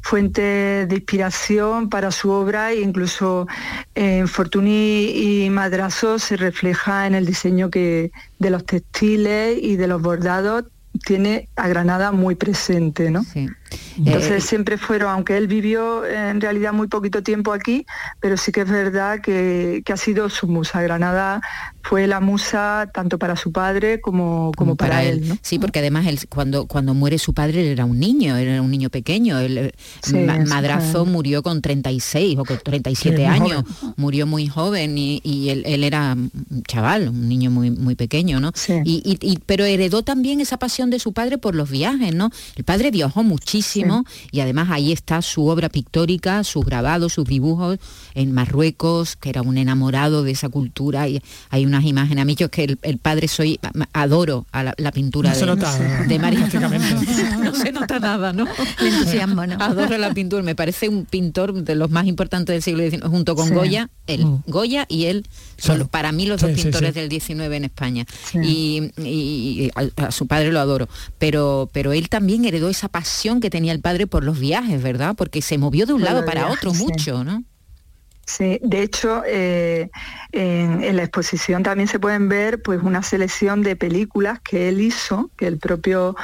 [0.00, 3.46] fuente de inspiración para su obra e incluso
[3.94, 5.10] en Fortuny
[5.44, 10.64] y Madrazo se refleja en el diseño que de los textiles y de los bordados
[11.04, 13.22] tiene a Granada muy presente, ¿no?
[13.22, 13.48] Sí.
[13.98, 17.84] Entonces Eh, siempre fueron, aunque él vivió en realidad muy poquito tiempo aquí,
[18.20, 20.80] pero sí que es verdad que, que ha sido su musa.
[20.82, 21.40] Granada
[21.82, 25.26] fue la musa tanto para su padre como, como para, él.
[25.28, 25.38] ¿no?
[25.42, 28.62] Sí, porque además él, cuando, cuando muere su padre él era un niño, él era
[28.62, 29.38] un niño pequeño.
[29.38, 31.10] Él, eh, Sí, Ma- sí, Madrazo sí.
[31.10, 33.64] murió con 36 o con 37 Sí, muy años,
[33.96, 38.38] murió muy joven y, y él, él era un chaval, un niño muy, muy pequeño,
[38.40, 38.52] ¿no?
[38.54, 38.74] Sí.
[38.84, 42.30] Y, y- y- pero heredó también esa pasión de su padre por los viajes, ¿no?
[42.56, 43.57] El padre viajó muchísimo
[44.30, 47.78] y además ahí está su obra pictórica, sus grabados, sus dibujos
[48.14, 52.22] en Marruecos, que era un enamorado de esa cultura y hay unas imágenes.
[52.22, 53.58] A mí yo es que el, el padre soy,
[53.92, 56.48] adoro a la, la pintura No de, de María.
[57.50, 58.46] No se nota nada, ¿no?
[58.80, 59.56] El entusiasmo, ¿no?
[59.62, 63.34] Adoro la pintura, me parece un pintor de los más importantes del siglo XIX, junto
[63.34, 63.54] con Sí.
[63.54, 64.42] Goya, él, Mm.
[64.46, 67.00] Goya y él, son para mí los Sí, dos sí, pintores sí.
[67.00, 68.06] del XIX en España.
[68.30, 68.38] Sí.
[68.42, 72.88] Y, y- y a, a su padre lo adoro, pero, pero él también heredó esa
[72.88, 75.14] pasión que tenía el padre por los viajes, ¿verdad?
[75.16, 76.82] Porque se movió de un Por lado para viajes, otro sí.
[76.84, 77.42] mucho, ¿no?
[78.28, 79.88] Sí, de hecho, eh,
[80.32, 85.30] en, la exposición también se pueden ver pues una selección de películas que él hizo,
[85.38, 86.14] que el propio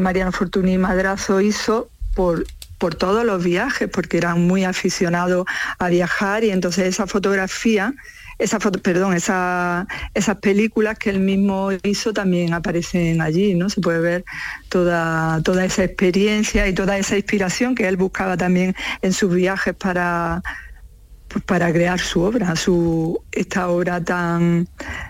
[0.00, 2.46] Mariano Fortuny Madrazo hizo por
[2.78, 5.46] por todos los viajes, porque era muy aficionado
[5.78, 7.94] a viajar y entonces esa fotografía
[8.38, 13.68] esa foto, perdón, esa- esas películas que él mismo hizo también aparecen allí, ¿no?
[13.70, 14.24] Se puede ver
[14.68, 19.74] toda, toda esa experiencia y toda esa inspiración que él buscaba también en sus viajes
[19.74, 20.42] para,
[21.34, 24.68] pues, para crear su obra, su, esta obra tan,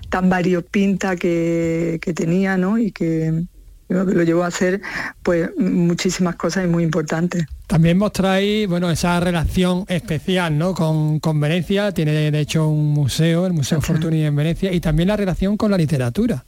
[0.09, 2.79] tan variopinta que, que tenía, ¿no?
[2.79, 3.45] Y que
[3.91, 4.81] lo llevó a hacer
[5.23, 7.45] pues muchísimas cosas y muy importantes.
[7.67, 10.73] También mostráis, bueno, esa relación especial, ¿no?
[10.73, 15.09] Con, con Venecia, tiene de hecho un museo, el Museo Fortuny en Venecia, y también
[15.09, 16.43] la relación con la literatura.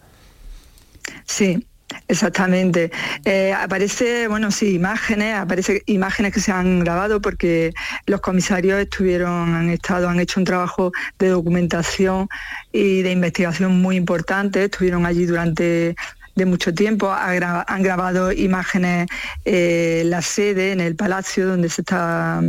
[1.26, 1.66] Sí,
[2.08, 2.90] exactamente.
[3.24, 7.72] Eh, aparece, bueno, sí, imágenes, aparece imágenes que se han grabado porque
[8.06, 12.28] los comisarios estuvieron, han estado, han hecho un trabajo de documentación
[12.72, 15.96] y de investigación muy importante, estuvieron allí durante
[16.36, 19.08] de mucho tiempo, han grabado imágenes
[19.46, 22.42] eh, la sede, en el palacio donde se está,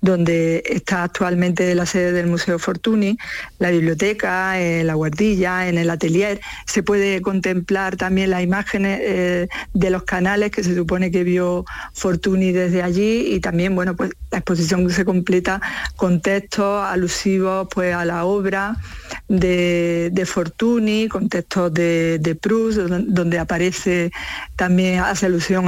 [0.00, 3.18] donde está actualmente la sede del Museo Fortuny,
[3.58, 6.40] la biblioteca, en la guardilla, en el atelier.
[6.66, 11.64] Se puede contemplar también las imágenes eh, de los canales que se supone que vio
[11.94, 15.60] Fortuny desde allí y también, bueno, pues la exposición se completa
[15.96, 18.76] con textos alusivos pues a la obra
[19.28, 24.10] de, de Fortuny, con textos de, de Proust, don- aparece
[24.56, 25.66] también, hace alusión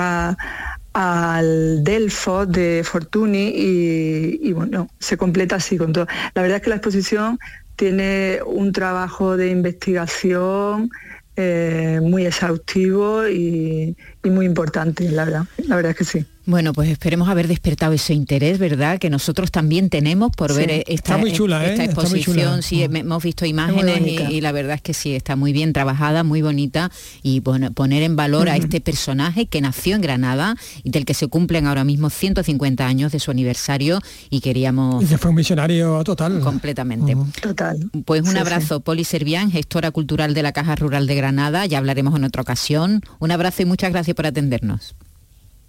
[0.92, 6.06] al Delfos de Fortuny y, bueno, se completa así con todo.
[6.34, 7.38] La verdad es que la exposición
[7.76, 10.90] tiene un trabajo de investigación
[11.36, 15.44] eh, muy exhaustivo y muy importante, la verdad.
[15.66, 16.26] La verdad es que sí.
[16.46, 18.98] Bueno, pues esperemos haber despertado ese interés, ¿verdad?
[18.98, 20.58] Que nosotros también tenemos por Sí.
[20.58, 21.70] ver esta, Está muy chula, ¿eh?
[21.70, 22.36] esta Está muy exposición.
[22.56, 22.62] chula.
[22.62, 22.96] Sí, Mm.
[22.96, 26.90] hemos visto imágenes y, la verdad es que sí, está muy bien trabajada, muy bonita
[27.22, 31.14] y bueno, poner en valor a este personaje que nació en Granada y del que
[31.14, 36.04] se cumplen ahora mismo 150 años de su aniversario y queríamos Y fue un misionario
[36.04, 36.40] total.
[36.40, 37.16] completamente.
[37.40, 37.78] Total.
[38.04, 38.38] Pues un Sí, sí.
[38.38, 41.64] abrazo, Poli Servián, gestora cultural de la Caja Rural de Granada.
[41.64, 43.00] Ya hablaremos en otra ocasión.
[43.18, 44.94] Un abrazo y muchas gracias por atendernos.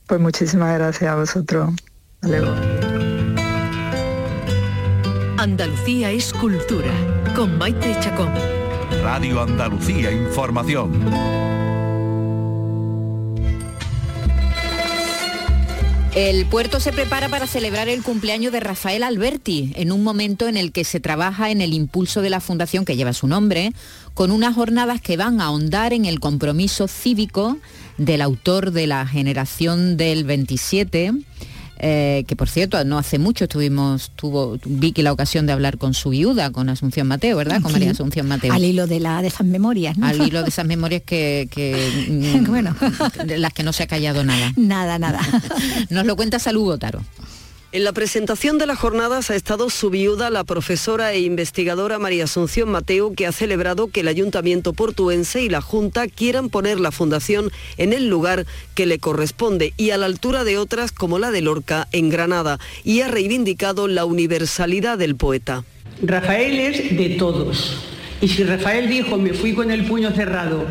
[0.08, 1.70] Pues muchísimas gracias a vosotros.
[2.22, 2.56] Hasta luego.
[5.38, 6.92] Andalucía es cultura.
[7.36, 8.30] Con Maite Chacón.
[9.04, 10.92] Radio Andalucía Información.
[16.16, 20.56] El puerto se prepara para celebrar el cumpleaños de Rafael Alberti, en un momento en
[20.56, 23.74] el que se trabaja en el impulso de la fundación que lleva su nombre,
[24.14, 27.58] con unas jornadas que van a ahondar en el compromiso cívico
[27.98, 31.12] del autor de la generación del 27.
[31.78, 35.94] Eh, que por cierto, no hace mucho tuvimos, tuvo Vicky la ocasión de hablar con
[35.94, 37.62] su viuda, con Asunción Mateo, ¿verdad?
[37.62, 37.74] Con Sí.
[37.74, 38.54] María Asunción Mateo.
[38.54, 40.06] Al hilo de, la, de esas memorias, ¿no?
[40.08, 42.76] Al hilo de esas memorias que, que, Bueno.
[43.26, 44.54] de las que no se ha callado nada.
[44.56, 45.20] Nada, nada.
[45.90, 47.02] Nos lo cuenta Salud Bótaro.
[47.76, 52.24] En la presentación de las jornadas ha estado su viuda, la profesora e investigadora María
[52.24, 56.94] Asunción Mateo, que ha celebrado que el Ayuntamiento portuense y la Junta quieran poner la
[56.94, 58.46] fundación en el lugar
[58.76, 62.60] que le corresponde y a la altura de otras como la de Lorca en Granada,
[62.86, 65.66] y ha reivindicado la universalidad del poeta.
[66.02, 67.84] Rafael es de todos.
[68.22, 70.66] Y si Rafael dijo, me fui con el puño cerrado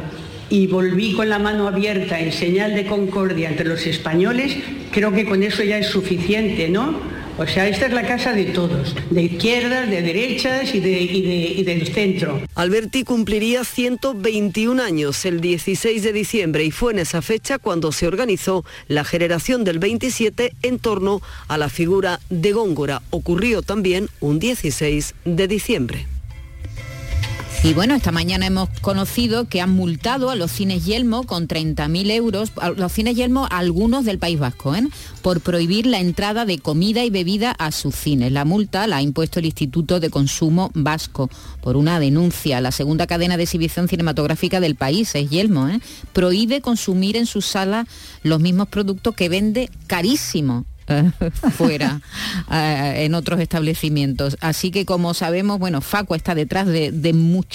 [0.55, 4.57] y volví con la mano abierta en señal de concordia entre los españoles,
[4.93, 6.95] creo que con eso ya es suficiente, ¿no?
[7.37, 11.89] O sea, esta es la casa de todos, de izquierdas, de derechas y, de, del
[11.89, 12.41] centro.
[12.55, 18.07] Alberti cumpliría 121 años el 16 de diciembre y fue en esa fecha cuando se
[18.07, 23.03] organizó la generación del 27 en torno a la figura de Góngora.
[23.11, 26.14] Ocurrió también un 16 de diciembre.
[27.65, 32.11] Y bueno, esta mañana hemos conocido que han multado a los cines Yelmo con 30.000
[32.11, 34.87] euros, a los cines Yelmo, algunos del País Vasco, ¿eh?
[35.23, 38.33] por prohibir la entrada de comida y bebida a sus cines.
[38.33, 41.31] La multa la ha impuesto el Instituto de Consumo Vasco
[41.63, 42.61] por una denuncia.
[42.61, 45.67] La segunda cadena de exhibición cinematográfica del país es Yelmo.
[45.69, 45.81] ¿eh?
[46.13, 47.89] Prohíbe consumir en sus salas
[48.23, 50.67] los mismos productos que vende carísimo
[51.57, 52.01] fuera
[52.51, 54.37] en otros establecimientos.
[54.41, 57.13] Así que como sabemos, bueno, Facua está detrás de, de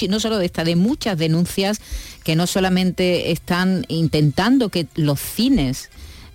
[0.09, 1.81] no solo de esta, de muchas denuncias
[2.23, 5.89] que no solamente están intentando que los cines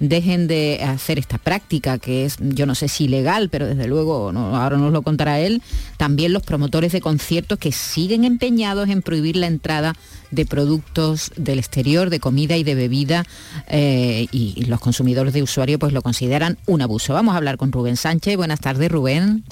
[0.08, 4.32] dejen de hacer esta práctica que es, yo no sé si ilegal, pero desde luego,
[4.32, 5.62] no, ahora nos lo contará él,
[5.96, 9.94] también los promotores de conciertos que siguen empeñados en prohibir la entrada
[10.30, 13.24] de productos del exterior, de comida y de bebida,
[13.68, 17.12] eh, y, y los consumidores de usuario pues lo consideran un abuso.
[17.12, 18.36] Vamos a hablar con Rubén Sánchez.
[18.36, 19.44] Buenas tardes, Rubén.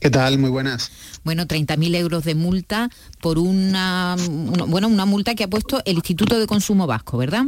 [0.00, 0.38] ¿Qué tal?
[0.38, 0.90] Muy buenas.
[1.24, 2.90] Bueno, 30.000 euros de multa
[3.20, 7.44] por una, una- bueno, una multa que ha puesto el Instituto de Consumo Vasco, ¿verdad?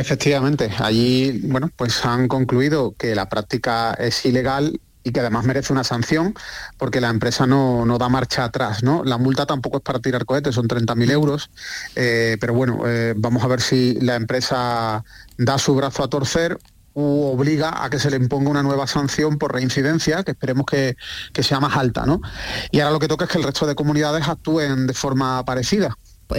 [0.00, 5.74] Efectivamente, allí, bueno, pues han concluido que la práctica es ilegal y que además merece
[5.74, 6.32] una sanción
[6.78, 8.82] porque la empresa no, no da marcha atrás.
[8.82, 9.04] ¿no?
[9.04, 11.50] La multa tampoco es para tirar cohetes, son 30.000 euros,
[11.96, 15.04] eh, pero bueno, eh, vamos a ver si la empresa
[15.36, 16.56] da su brazo a torcer
[16.94, 20.96] u obliga a que se le imponga una nueva sanción por reincidencia, que esperemos que,
[21.34, 22.06] que sea más alta.
[22.06, 22.22] ¿no?
[22.70, 25.94] Y ahora lo que toca es que el resto de comunidades actúen de forma parecida.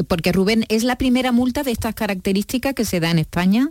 [0.08, 3.70] Porque Rubén, ¿es la primera multa de estas características que se da en España?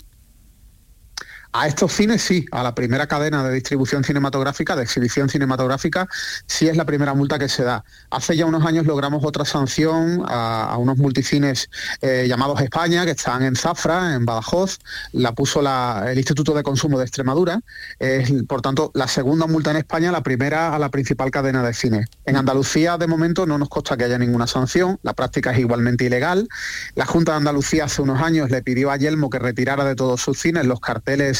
[1.53, 6.09] A estos cines sí, a la primera cadena de distribución cinematográfica, de exhibición cinematográfica,
[6.46, 7.82] sí es la primera multa que se da.
[8.11, 11.68] Hace ya unos años logramos otra sanción a, unos multicines
[12.03, 14.78] eh, llamados España, que están en Zafra, en Badajoz,
[15.11, 15.61] la puso
[16.07, 17.61] el Instituto de Consumo de Extremadura,
[17.98, 21.74] es por tanto la segunda multa en España, la primera a la principal cadena de
[21.74, 22.07] cine.
[22.26, 26.05] En Andalucía de momento no nos consta que haya ninguna sanción, la práctica es igualmente
[26.05, 26.48] ilegal.
[26.94, 30.20] La Junta de Andalucía hace unos años le pidió a Yelmo que retirara de todos
[30.20, 31.39] sus cines los carteles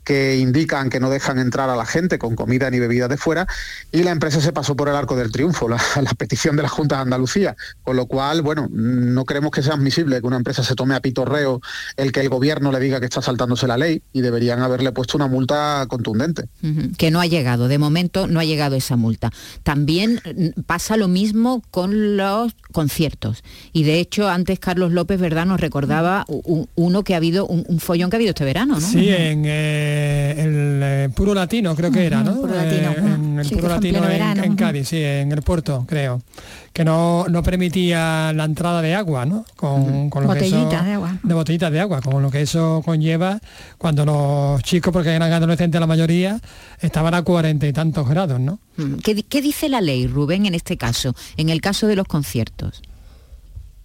[0.03, 3.47] que indican que no dejan entrar a la gente con comida ni bebida de fuera
[3.91, 6.69] y la empresa se pasó por el arco del triunfo, la, la petición de la
[6.69, 10.63] Junta de Andalucía, con lo cual, bueno, no creemos que sea admisible que una empresa
[10.63, 11.61] se tome a pitorreo
[11.97, 15.17] el que el gobierno le diga que está saltándose la ley y deberían haberle puesto
[15.17, 16.45] una multa contundente.
[16.97, 19.31] Que no ha llegado, de momento no ha llegado esa multa.
[19.63, 23.43] También mm, pasa lo mismo con los conciertos.
[23.73, 26.25] Y de hecho, antes Carlos López, ¿verdad?, nos recordaba
[26.75, 28.87] uno que ha habido, un, un follón que ha habido este verano, ¿no?
[28.87, 29.90] Sí, en eh,
[30.37, 32.35] el eh, Puro Latino creo que era, ¿no?
[32.41, 34.57] Puro Latino, Eh, en el sí, Puro Latino en, verano, en ujú.
[34.59, 36.21] Cádiz, sí, en el puerto, creo.
[36.73, 39.45] Que no, no permitía la entrada de agua, ¿no?
[39.55, 41.17] Con, con lo que eso- de agua.
[41.21, 43.39] de botellitas de agua, con lo que eso conlleva
[43.77, 46.39] cuando los chicos, porque eran adolescentes la mayoría,
[46.79, 48.59] estaban a cuarenta y tantos grados, ¿no?
[49.03, 52.81] ¿Qué, qué dice la ley, Rubén, en este caso, en el caso de los conciertos?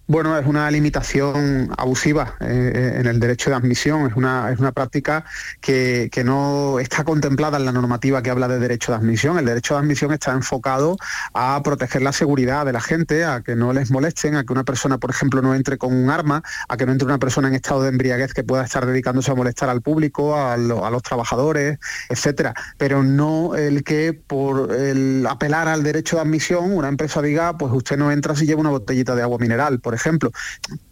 [0.09, 4.71] Bueno, es una limitación abusiva eh, en el derecho de admisión, es una, es una
[4.71, 5.25] práctica
[5.59, 9.37] que, que no está contemplada en la normativa que habla de derecho de admisión.
[9.37, 10.95] El derecho de admisión está enfocado
[11.33, 14.63] a proteger la seguridad de la gente, a que no les molesten, a que una
[14.63, 17.55] persona, por ejemplo, no entre con un arma, a que no entre una persona en
[17.55, 21.03] estado de embriaguez que pueda estar dedicándose a molestar al público, a, lo- a los
[21.03, 22.53] trabajadores, etcétera.
[22.77, 27.73] Pero no el que por el apelar al derecho de admisión una empresa diga, pues
[27.73, 30.31] usted no entra si lleva una botellita de agua mineral, ejemplo.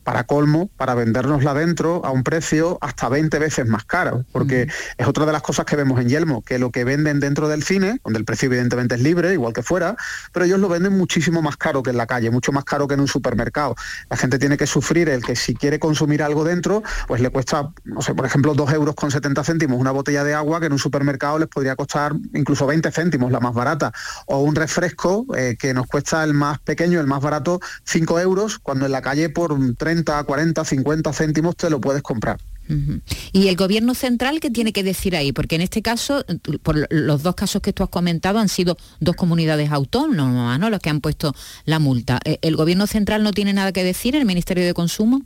[0.06, 5.08] Para colmo, para vendérnosla dentro a un precio hasta 20 veces más caro, porque es
[5.08, 7.99] otra de las cosas que vemos en Yelmo, que lo que venden dentro del cine,
[8.06, 9.97] donde el precio evidentemente es libre, igual que fuera,
[10.32, 12.93] pero ellos lo venden muchísimo más caro que en la calle, mucho más caro que
[12.93, 13.76] en un supermercado.
[14.10, 17.72] La gente tiene que sufrir el que si quiere consumir algo dentro, pues le cuesta,
[17.84, 20.74] no sé, por ejemplo, 2 euros con 70 céntimos una botella de agua que en
[20.74, 23.91] un supermercado les podría costar incluso 20 céntimos, la más barata,
[24.28, 28.60] o un refresco eh, que nos cuesta el más pequeño, el más barato, 5 euros,
[28.60, 32.38] cuando en la calle por 30, 40, 50 céntimos te lo puedes comprar.
[33.32, 35.32] ¿Y el gobierno central qué tiene que decir ahí?
[35.32, 36.26] Porque en este caso,
[36.64, 40.72] por lo- los dos casos que tú has comentado han sido dos comunidades autónomas, ¿no?
[40.72, 41.36] Los que han puesto
[41.66, 42.20] la multa.
[42.26, 45.22] Eh, ¿El gobierno central no tiene nada que decir, el Ministerio de Consumo?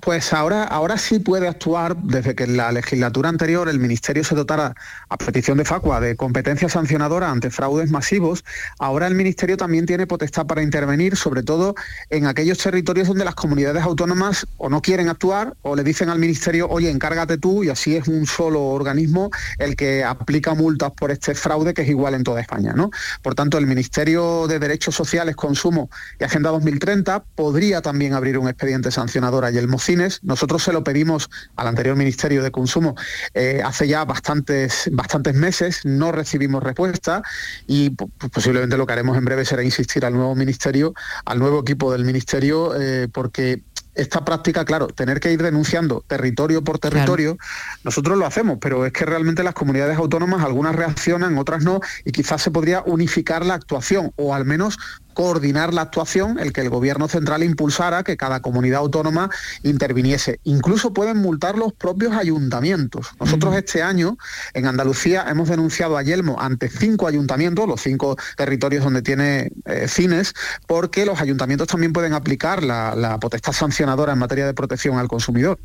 [0.00, 4.34] Pues ahora, ahora sí puede actuar desde que en la legislatura anterior el Ministerio se
[4.34, 4.74] dotara,
[5.08, 8.44] a petición de Facua, de competencia sancionadora ante fraudes masivos.
[8.78, 11.74] Ahora el Ministerio también tiene potestad para intervenir, sobre todo
[12.10, 16.18] en aquellos territorios donde las comunidades autónomas o no quieren actuar o le dicen al
[16.18, 21.12] Ministerio, oye, encárgate tú y así es un solo organismo el que aplica multas por
[21.12, 22.74] este fraude que es igual en toda España.
[22.74, 22.90] ¿no?
[23.22, 25.88] Por tanto, el Ministerio de Derechos Sociales, Consumo
[26.20, 30.20] y Agenda 2030 podría también abrir un expediente sancionador a Yelmo Cines.
[30.22, 32.96] Nosotros se lo pedimos al anterior Ministerio de Consumo
[33.32, 37.22] eh, hace ya bastantes, bastantes meses, no recibimos respuesta
[37.66, 41.60] y po- posiblemente lo que haremos en breve será insistir al nuevo Ministerio, al nuevo
[41.60, 43.62] equipo del Ministerio, eh, porque
[43.94, 47.38] esta práctica, claro, tener que ir denunciando territorio por territorio,
[47.84, 52.10] nosotros lo hacemos, pero es que realmente las comunidades autónomas, algunas reaccionan, otras no, y
[52.10, 54.78] quizás se podría unificar la actuación, o al menos
[55.14, 59.30] coordinar la actuación, el que el gobierno central impulsara que cada comunidad autónoma
[59.62, 60.40] interviniese.
[60.44, 63.08] Incluso pueden multar los propios ayuntamientos.
[63.18, 64.18] Nosotros este año
[64.52, 69.88] en Andalucía hemos denunciado a Yelmo ante cinco ayuntamientos, los cinco territorios donde tiene eh,
[69.88, 70.34] cines,
[70.66, 75.08] porque los ayuntamientos también pueden aplicar la, la potestad sancionadora en materia de protección al
[75.08, 75.58] consumidor.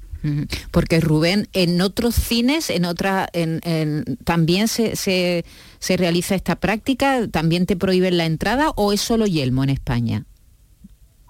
[0.71, 5.45] Porque Rubén, en otros cines, en otra, en- en- también se, se-
[5.79, 10.25] se realiza esta práctica, también te prohíben la entrada o es solo Yelmo en España.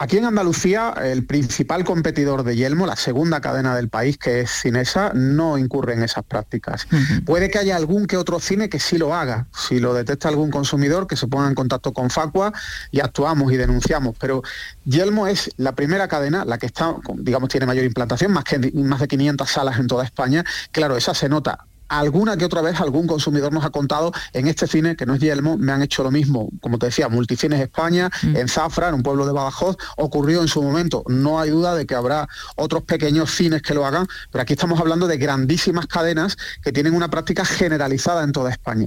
[0.01, 4.49] Aquí en Andalucía, el principal competidor de Yelmo, la segunda cadena del país, que es
[4.49, 6.87] Cinesa, no incurre en esas prácticas.
[7.25, 10.51] Puede que haya algún que otro cine que sí lo haga, si lo detecta algún
[10.51, 12.53] consumidor, que se ponga en contacto con Facua
[12.91, 14.15] y actuamos y denunciamos.
[14.17, 14.41] Pero
[14.85, 19.01] Yelmo es la primera cadena, la que está, digamos, tiene mayor implantación, más, que, más
[19.01, 20.45] de 500 salas en toda España.
[20.71, 24.67] Claro, esa se nota alguna que otra vez algún consumidor nos ha contado en este
[24.67, 28.09] cine, que no es Yelmo, me han hecho lo mismo, como te decía, Multicines España,
[28.23, 31.03] en Zafra, en un pueblo de Badajoz, ocurrió en su momento.
[31.07, 34.79] No hay duda de que habrá otros pequeños cines que lo hagan, pero aquí estamos
[34.79, 38.85] hablando de grandísimas cadenas que tienen una práctica generalizada en toda España.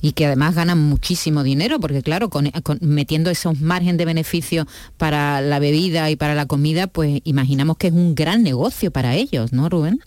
[0.00, 4.66] Y que además ganan muchísimo dinero, porque claro, con, con- metiendo esos margen de beneficio
[4.96, 9.14] para la bebida y para la comida, pues imaginamos que es un gran negocio para
[9.16, 10.00] ellos, ¿no, Rubén?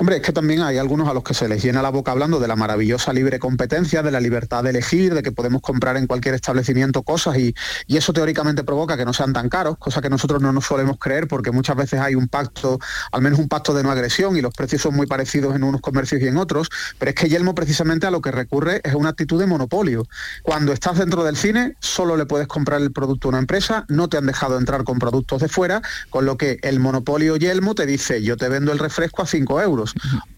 [0.00, 2.38] Hombre, es que también hay algunos a los que se les llena la boca hablando
[2.38, 6.06] de la maravillosa libre competencia, de la libertad de elegir, de que podemos comprar en
[6.06, 7.52] cualquier establecimiento cosas y,
[7.88, 11.26] eso teóricamente provoca que no sean tan caros, cosa que nosotros no nos solemos creer
[11.26, 12.78] porque muchas veces hay un pacto,
[13.10, 15.80] al menos un pacto de no agresión y los precios son muy parecidos en unos
[15.80, 16.70] comercios y en otros,
[17.00, 20.06] pero es que Yelmo precisamente a lo que recurre es una actitud de monopolio.
[20.44, 24.08] Cuando estás dentro del cine solo le puedes comprar el producto a una empresa, no
[24.08, 27.84] te han dejado entrar con productos de fuera, con lo que el monopolio Yelmo te
[27.84, 29.87] dice yo te vendo el refresco a 5 euros.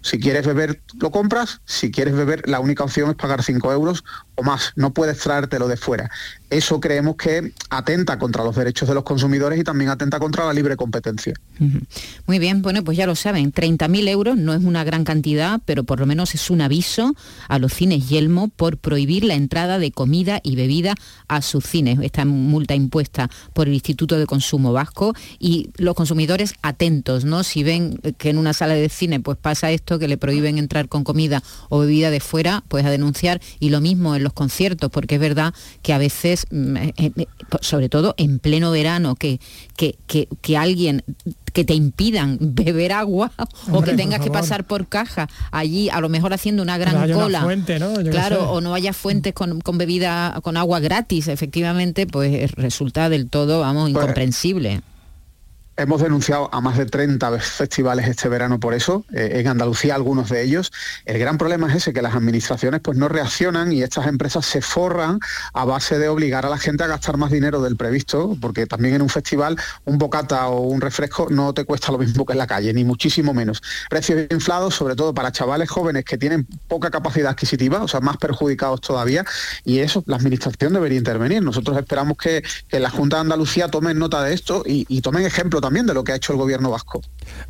[0.02, 1.60] Si quieres beber, lo compras.
[1.64, 4.72] Si quieres beber, la única opción es pagar 5 euros o más.
[4.76, 6.10] No puedes traértelo de fuera.
[6.48, 10.52] Eso creemos que atenta contra los derechos de los consumidores y también atenta contra la
[10.52, 11.34] libre competencia.
[12.26, 15.84] Muy bien, bueno, pues ya lo saben, 30.000 euros no es una gran cantidad, pero
[15.84, 17.14] por lo menos es un aviso
[17.48, 20.94] a los cines Yelmo por prohibir la entrada de comida y bebida
[21.28, 21.98] a sus cines.
[22.02, 27.44] Esta multa impuesta por el Instituto de Consumo Vasco y los consumidores atentos, ¿no?
[27.44, 30.88] Si ven que en una sala de cine pues pasa esto, que le prohíben entrar
[30.88, 34.90] con comida o bebida de fuera, pues a denunciar y lo mismo en los conciertos,
[34.90, 37.26] porque es verdad que a veces, mm, eh, eh,
[37.60, 39.40] sobre todo en pleno verano, que,
[39.76, 41.02] que, que- que alguien
[41.52, 43.32] que te impidan beber agua
[43.72, 47.00] o que tengas que pasar por caja allí, a lo mejor haciendo una gran no
[47.00, 47.40] haya una cola.
[48.12, 53.28] claro, o no haya fuentes con, con bebida, con agua gratis, efectivamente, pues resulta del
[53.28, 54.80] todo, vamos, incomprensible.
[55.80, 60.28] Hemos denunciado a más de 30 festivales este verano por eso, eh, en Andalucía algunos
[60.28, 60.70] de ellos.
[61.06, 64.60] El gran problema es ese, que las administraciones pues no reaccionan y estas empresas se
[64.60, 65.20] forran
[65.54, 68.96] a base de obligar a la gente a gastar más dinero del previsto, porque también
[68.96, 69.56] en un festival
[69.86, 72.84] un bocata o un refresco no te cuesta lo mismo que en la calle, ni
[72.84, 73.62] muchísimo menos.
[73.88, 78.18] Precios inflados, sobre todo para chavales jóvenes que tienen poca capacidad adquisitiva, o sea, más
[78.18, 79.24] perjudicados todavía,
[79.64, 81.42] y eso la administración debería intervenir.
[81.42, 85.24] Nosotros esperamos que, que la Junta de Andalucía tomen nota de esto y, y tomen
[85.24, 87.00] ejemplo también de lo que ha hecho el gobierno vasco.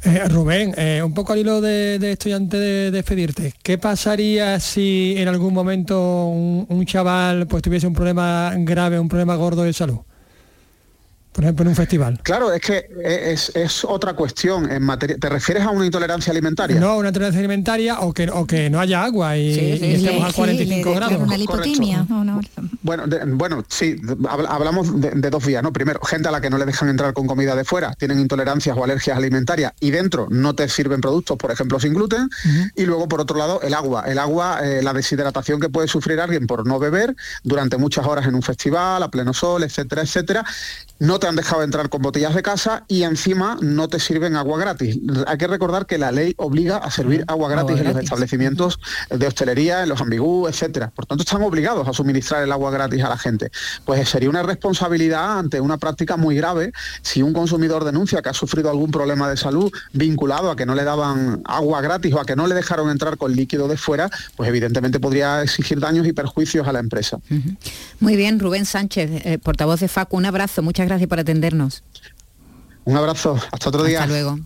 [0.05, 3.79] Eh, Rubén, eh, un poco al hilo de, de esto y antes de despedirte, ¿qué
[3.79, 9.37] pasaría si en algún momento un, un chaval pues tuviese un problema grave, un problema
[9.37, 10.01] gordo de salud?
[11.41, 12.21] Por ejemplo, en un festival.
[12.23, 14.71] Claro, es que es, es otra cuestión.
[14.71, 16.79] En materia, ¿Te refieres a una intolerancia alimentaria?
[16.79, 20.33] No, una intolerancia alimentaria o que, o que no haya agua y, y estemos a
[20.35, 21.19] 45 grados.
[21.19, 22.07] Una lipotimia.
[22.83, 23.97] Bueno, de- bueno, sí,
[24.29, 25.73] hablamos de, de dos vías, ¿no?
[25.73, 28.77] Primero, gente a la que no le dejan entrar con comida de fuera, tienen intolerancias
[28.77, 32.29] o alergias alimentarias y dentro no te sirven productos, por ejemplo, sin gluten.
[32.77, 34.05] Y luego, por otro lado, el agua.
[34.07, 38.27] El agua, eh, la deshidratación que puede sufrir alguien por no beber durante muchas horas
[38.27, 40.45] en un festival, a pleno sol, etcétera, etcétera.
[40.99, 44.59] No te han dejado entrar con botellas de casa y encima no te sirven agua
[44.59, 44.99] gratis.
[45.27, 48.79] Hay que recordar que la ley obliga a servir agua gratis en los establecimientos
[49.09, 50.91] de hostelería, en los ambigú, etcétera.
[50.95, 53.51] Por tanto, están obligados a suministrar el agua gratis a la gente.
[53.85, 56.73] Pues sería una responsabilidad ante una práctica muy grave
[57.03, 60.75] si un consumidor denuncia que ha sufrido algún problema de salud vinculado a que no
[60.75, 64.11] le daban agua gratis o a que no le dejaron entrar con líquido de fuera,
[64.37, 67.19] pues evidentemente podría exigir daños y perjuicios a la empresa.
[68.01, 71.83] Muy bien, Rubén Sánchez, eh, portavoz de FACU, un abrazo, muchas gracias por atendernos.
[72.85, 73.99] Un abrazo, hasta otro día.
[74.01, 74.39] Hasta luego.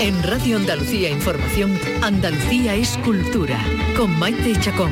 [0.00, 3.58] En Radio Andalucía Información, Andalucía es cultura,
[3.98, 4.90] con Maite Chacón.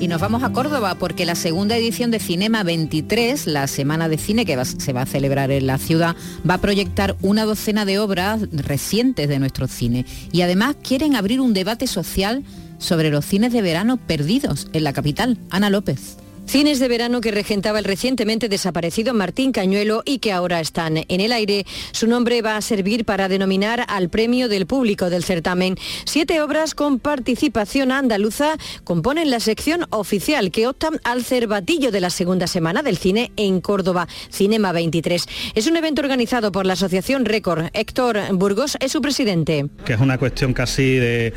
[0.00, 4.18] Y nos vamos a Córdoba porque la segunda edición de Cinema 23, la semana de
[4.18, 6.14] cine que va- se va a celebrar en la ciudad,
[6.48, 10.04] va a proyectar una docena de obras recientes de nuestro cine.
[10.30, 12.44] Y además quieren abrir un debate social
[12.78, 15.38] sobre los cines de verano perdidos en la capital.
[15.48, 16.18] Ana López.
[16.46, 21.20] Cines de verano que regentaba el recientemente desaparecido Martín Cañuelo y que ahora están en
[21.20, 21.64] el aire.
[21.92, 25.76] Su nombre va a servir para denominar al premio del público del certamen.
[26.04, 32.10] Siete obras con participación andaluza componen la sección oficial que optan al cervatillo de la
[32.10, 35.26] segunda semana del cine en Córdoba, Cinema 23.
[35.54, 37.66] Es un evento organizado por la Asociación Récord.
[37.72, 39.66] Héctor Burgos es su presidente.
[39.84, 41.32] que es una cuestión casi de,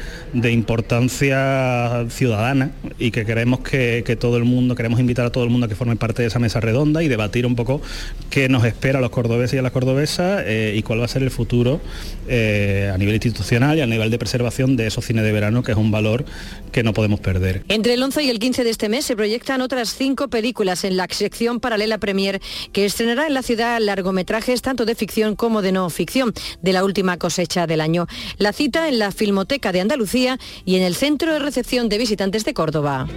[0.52, 5.50] importancia ciudadana y que queremos que, que todo el mundo, queremos invitar a todo el
[5.50, 7.82] mundo a que forme parte de esa mesa redonda y debatir un poco
[8.30, 11.08] qué nos espera a los cordobeses y a las cordobesas eh, y cuál va a
[11.08, 11.80] ser el futuro
[12.28, 15.72] eh, a nivel institucional y a nivel de preservación de esos cines de verano, que
[15.72, 16.26] es un valor
[16.72, 17.64] que no podemos perder.
[17.70, 20.98] Entre el 11 y el 15 de este mes se proyectan otras cinco películas en
[20.98, 22.42] la sección paralela Premier
[22.72, 26.84] que estrenará en la ciudad largometrajes tanto de ficción como de no ficción de la
[26.84, 28.08] última cosecha del año.
[28.38, 32.46] La cita en la Filmoteca de Andalucía y en el Centro de Recepción de Visitantes
[32.46, 33.08] de Córdoba.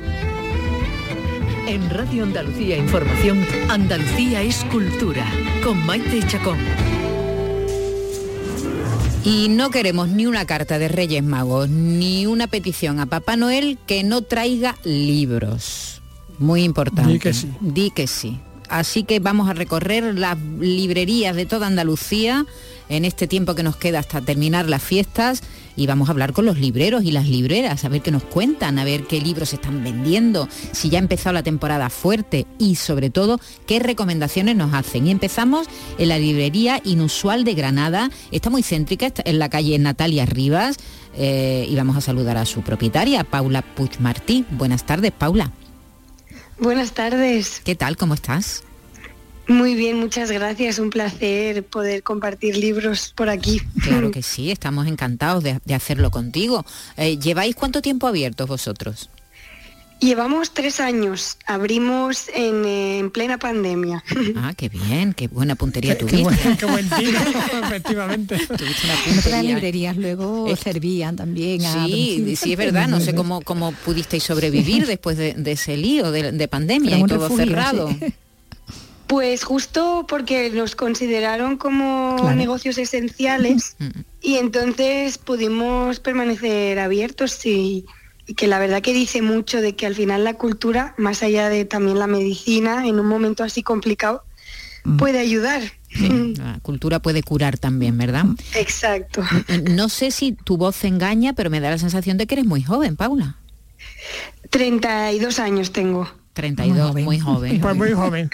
[1.70, 5.24] En Radio Andalucía Información, Andalucía es cultura,
[5.62, 6.58] con Maite Chacón.
[9.24, 13.78] Y no queremos ni una carta de Reyes Magos, ni una petición a Papá Noel
[13.86, 16.02] que no traiga libros.
[16.40, 17.12] Muy importante.
[17.12, 17.48] Di que sí.
[17.60, 18.40] Di que sí.
[18.68, 22.46] Así que vamos a recorrer las librerías de toda Andalucía
[22.88, 25.44] en este tiempo que nos queda hasta terminar las fiestas
[25.76, 28.78] y vamos a hablar con los libreros y las libreras, a ver qué nos cuentan,
[28.78, 33.10] a ver qué libros están vendiendo, si ya ha empezado la temporada fuerte y sobre
[33.10, 35.06] todo qué recomendaciones nos hacen.
[35.06, 35.66] Y empezamos
[35.98, 40.76] en la librería Inusual de Granada, está muy céntrica, está en la calle Natalia Rivas
[41.16, 44.44] eh, y vamos a saludar a su propietaria, Paula Puig Martí.
[44.50, 45.52] Buenas tardes, Paula.
[46.58, 47.62] Buenas tardes.
[47.64, 47.96] ¿Qué tal?
[47.96, 48.64] ¿Cómo estás?
[49.49, 50.78] Muy bien, muchas gracias.
[50.78, 53.61] Un placer poder compartir libros por aquí.
[53.82, 56.64] Claro que sí, estamos encantados de, de hacerlo contigo.
[56.97, 59.11] Eh, ¿Lleváis cuánto tiempo abiertos vosotros?
[59.99, 61.36] Llevamos tres años.
[61.47, 64.03] Abrimos en, eh, en plena pandemia.
[64.36, 66.22] Ah, qué bien, qué buena puntería Qué tuviste.
[66.22, 67.18] buen, qué buen tiro,
[67.64, 68.36] efectivamente.
[68.38, 69.43] Tuviste una Otras puntería.
[69.43, 72.88] librerías luego servían también a Sí, sí, es verdad.
[72.88, 77.05] No sé cómo, cómo pudisteis sobrevivir después de, de ese lío de, de pandemia y
[77.05, 77.88] todo refugio, cerrado.
[77.91, 78.14] sí.
[79.11, 82.36] Pues justo porque nos consideraron como Claro.
[82.36, 83.76] negocios esenciales
[84.22, 87.86] y entonces pudimos permanecer abiertos y,
[88.28, 91.48] y que la verdad que dice mucho de que al final la cultura, más allá
[91.48, 94.22] de también la medicina, en un momento así complicado,
[94.96, 95.61] puede ayudar.
[95.88, 98.26] Sí, la cultura puede curar también, ¿verdad?
[98.54, 99.24] Exacto.
[99.72, 102.62] No sé si tu voz engaña, pero me da la sensación de que eres muy
[102.62, 103.38] joven, Paula.
[104.50, 106.08] 32 años tengo.
[106.33, 107.61] 32, muy joven.
[107.61, 108.31] Pues muy joven.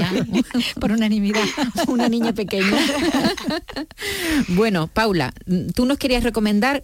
[0.80, 1.42] Por unanimidad,
[1.88, 2.78] una niña pequeña.
[4.48, 5.34] Bueno, Paula,
[5.74, 6.82] tú nos querías recomendar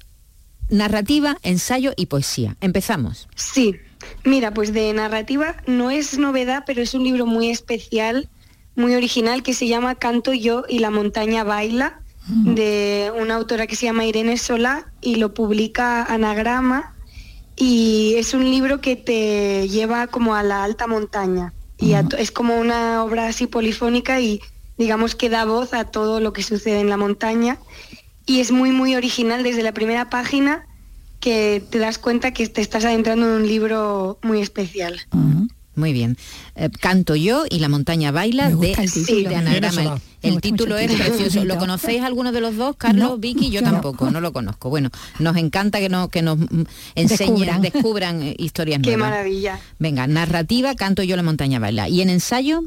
[0.69, 2.57] narrativa, ensayo y poesía.
[2.61, 3.29] Empezamos.
[3.35, 3.77] Sí,
[4.25, 8.29] mira, pues de narrativa no es novedad, pero es un libro muy especial,
[8.75, 13.75] muy original, que se llama Canto yo y la montaña baila, de una autora que
[13.75, 16.95] se llama Irene Solá y lo publica Anagrama
[17.61, 21.53] y es un libro que te lleva como a la alta montaña.
[21.79, 24.41] Y a es como una obra así polifónica y
[24.79, 27.59] digamos que da voz a todo lo que sucede en la montaña.
[28.25, 29.43] Y es muy muy original.
[29.43, 30.67] Desde la primera página
[31.21, 34.99] que te das cuenta que te estás adentrando en un libro muy especial.
[35.81, 36.16] Muy bien.
[36.55, 39.28] Eh, canto yo y la montaña baila de, el título.
[39.31, 40.01] de Anagrama.
[40.22, 41.45] El, título es precioso.
[41.47, 42.76] ¿Lo conocéis alguno de los dos?
[42.76, 43.70] Carlos, No, Vicky, yo no.
[43.72, 44.68] tampoco, no lo conozco.
[44.68, 46.62] Bueno, nos encanta que, no, que nos mm,
[46.95, 47.62] enseñen, Descubran.
[47.62, 49.11] descubran, eh, historias Qué nuevas.
[49.11, 49.59] maravilla.
[49.78, 51.89] Venga, narrativa, canto yo la montaña baila.
[51.89, 52.62] ¿Y en ensayo?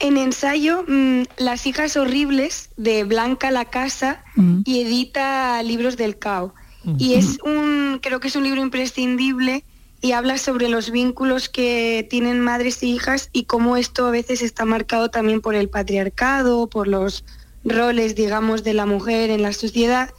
[0.00, 4.62] En ensayo, mm, Las hijas horribles de Blanca La Casa Mm.
[4.64, 6.52] y edita Libros del Cao.
[6.98, 9.64] Y es un, creo que es un libro imprescindible
[10.00, 14.42] y habla sobre los vínculos que tienen madres e hijas y cómo esto a veces
[14.42, 17.24] está marcado también por el patriarcado, por los
[17.64, 20.10] roles, digamos, de la mujer en la sociedad.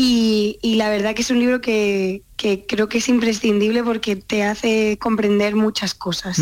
[0.00, 4.14] Y, y la verdad que es un libro que, que creo que es imprescindible porque
[4.14, 6.40] te hace comprender muchas cosas.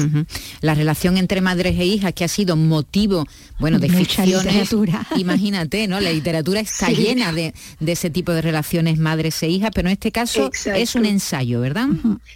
[0.61, 3.24] La relación entre madres e hijas que ha sido motivo,
[3.59, 4.44] bueno, de Mucha ficciones.
[4.44, 5.07] literatura.
[5.16, 5.98] Imagínate, ¿no?
[6.00, 6.96] La literatura está Sí.
[6.96, 10.78] llena de, de ese tipo de relaciones madres e hijas, pero en este caso Exacto.
[10.78, 11.88] es un ensayo, ¿verdad?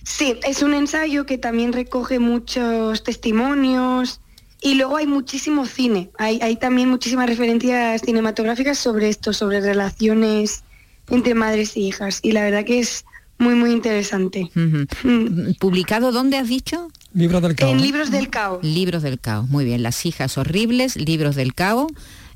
[0.05, 4.23] Sí, es un ensayo que también recoge muchos testimonios
[4.63, 6.09] y luego hay muchísimo cine.
[6.17, 10.65] Hay, hay también muchísimas referencias cinematográficas sobre esto, sobre relaciones
[11.11, 12.21] entre madres e hijas.
[12.23, 13.05] Y la verdad que es
[13.39, 14.51] muy, muy interesante.
[14.55, 15.53] Mm.
[15.59, 16.89] ¿Publicado dónde has dicho?
[17.15, 17.73] Libros del caos.
[17.73, 18.61] En Libros del Cao.
[18.63, 19.49] Libros del caos.
[19.49, 21.91] Muy bien, Las hijas horribles, Libros del caos,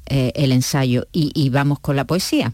[0.06, 1.06] eh, el ensayo.
[1.12, 2.52] Y, y vamos con la poesía.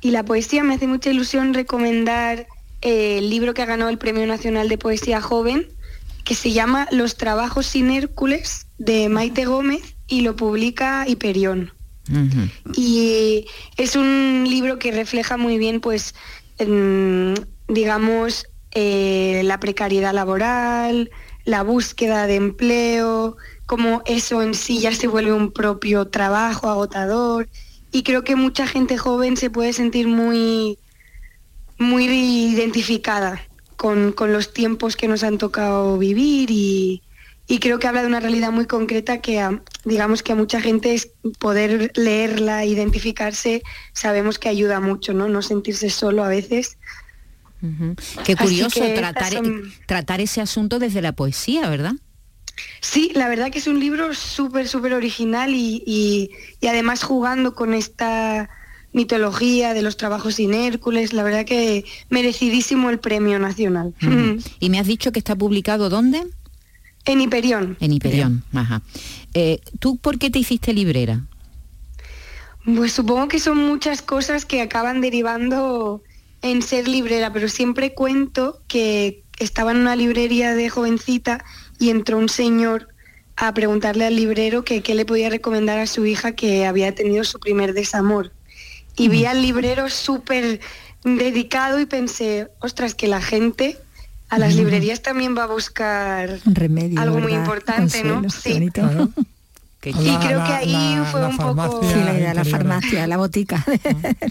[0.00, 2.48] Y la poesía me hace mucha ilusión recomendar
[2.82, 5.68] eh, el libro que ha ganado el Premio Nacional de Poesía Joven,
[6.24, 11.72] que se llama Los trabajos sin Hércules, de Maite Gómez, y lo publica Hiperión.
[12.74, 13.46] Y
[13.76, 16.14] es un libro que refleja muy bien, pues,
[16.58, 17.34] em,
[17.68, 21.10] digamos, eh, la precariedad laboral,
[21.44, 23.36] la búsqueda de empleo,
[23.66, 27.48] cómo eso en sí ya se vuelve un propio trabajo agotador.
[27.90, 30.78] Y creo que mucha gente joven se puede sentir muy,
[31.78, 33.42] muy identificada
[33.76, 37.02] con, con los tiempos que nos han tocado vivir y,
[37.48, 40.60] y creo que habla de una realidad muy concreta que a- digamos que a mucha
[40.60, 43.62] gente es poder leerla, identificarse,
[43.92, 45.28] sabemos que ayuda mucho, ¿no?
[45.28, 46.78] No sentirse solo a veces.
[48.24, 51.92] Qué curioso que tratar, estas son- tratar ese asunto desde la poesía, ¿verdad?
[52.80, 56.30] Sí, la verdad que es un libro súper, súper original y, y-
[56.60, 58.50] y además jugando con esta
[58.92, 63.94] mitología de los trabajos sin Hércules, la verdad que merecidísimo el premio nacional.
[64.60, 66.24] Y me has dicho que está publicado ¿dónde?
[67.04, 67.76] En Hiperión.
[67.80, 68.82] En Hiperión, ajá.
[69.34, 71.22] Eh, ¿Tú por qué te hiciste librera?
[72.64, 76.02] Pues supongo que son muchas cosas que acaban derivando
[76.42, 81.44] en ser librera, pero siempre cuento que estaba en una librería de jovencita
[81.78, 82.88] y entró un señor
[83.36, 87.24] a preguntarle al librero que qué le podía recomendar a su hija que había tenido
[87.24, 88.32] su primer desamor.
[88.96, 90.60] Y vi al librero súper
[91.02, 93.78] dedicado y pensé, ostras, que la gente
[94.34, 97.00] a las librerías también va a buscar Un remedio.
[97.00, 98.22] algo muy importante, ¿no?
[98.22, 98.52] Consuelo, Sí.
[98.52, 99.12] bonito.
[99.84, 101.80] Y creo que ahí fue un poco...
[101.82, 103.64] Sí, la idea, la farmacia, la botica.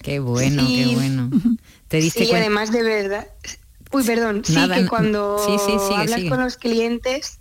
[0.02, 0.86] Qué bueno, Sí.
[0.90, 1.30] qué bueno.
[1.90, 3.28] ¿Te diste Sí, además de verdad.
[3.92, 4.44] Uy, perdón.
[4.46, 6.30] Sí, Nada, que n- cuando sí, sí, sigue, hablas sigue.
[6.30, 7.40] con los clientes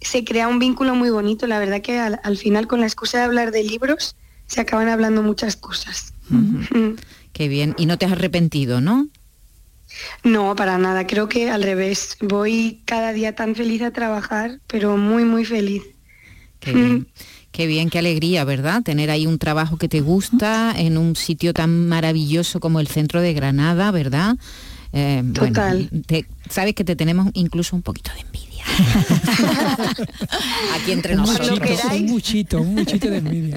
[0.00, 1.48] se crea un vínculo muy bonito.
[1.48, 4.14] La verdad que al, al final con la excusa de hablar de libros
[4.46, 6.14] se acaban hablando muchas cosas.
[6.28, 6.90] Mm.
[7.32, 7.74] Qué bien.
[7.78, 9.08] Y no te has arrepentido, ¿no?
[10.24, 11.06] No, para nada.
[11.06, 12.16] Creo que al revés.
[12.20, 15.82] Voy cada día tan feliz a trabajar, pero muy, muy feliz.
[16.60, 17.08] Qué bien.
[17.52, 18.82] Qué bien, qué alegría, ¿verdad?
[18.82, 23.20] Tener ahí un trabajo que te gusta en un sitio tan maravilloso como el centro
[23.20, 24.36] de Granada, ¿verdad?
[24.92, 25.90] Eh, bueno, Total.
[26.06, 28.64] te- sabes que te tenemos incluso un poquito de envidia.
[30.74, 31.58] Aquí entre nosotros.
[31.92, 33.56] un muchito, un muchito de envidia.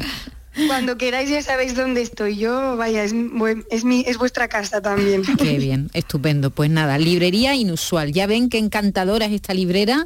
[0.68, 2.78] Cuando queráis ya sabéis dónde estoy yo.
[2.78, 3.14] Vaya, es,
[3.72, 5.24] es, mi, es vuestra casa también.
[5.38, 6.52] Qué bien, estupendo.
[6.52, 8.12] Pues nada, librería inusual.
[8.14, 10.06] Ya ven qué encantadora es esta librera.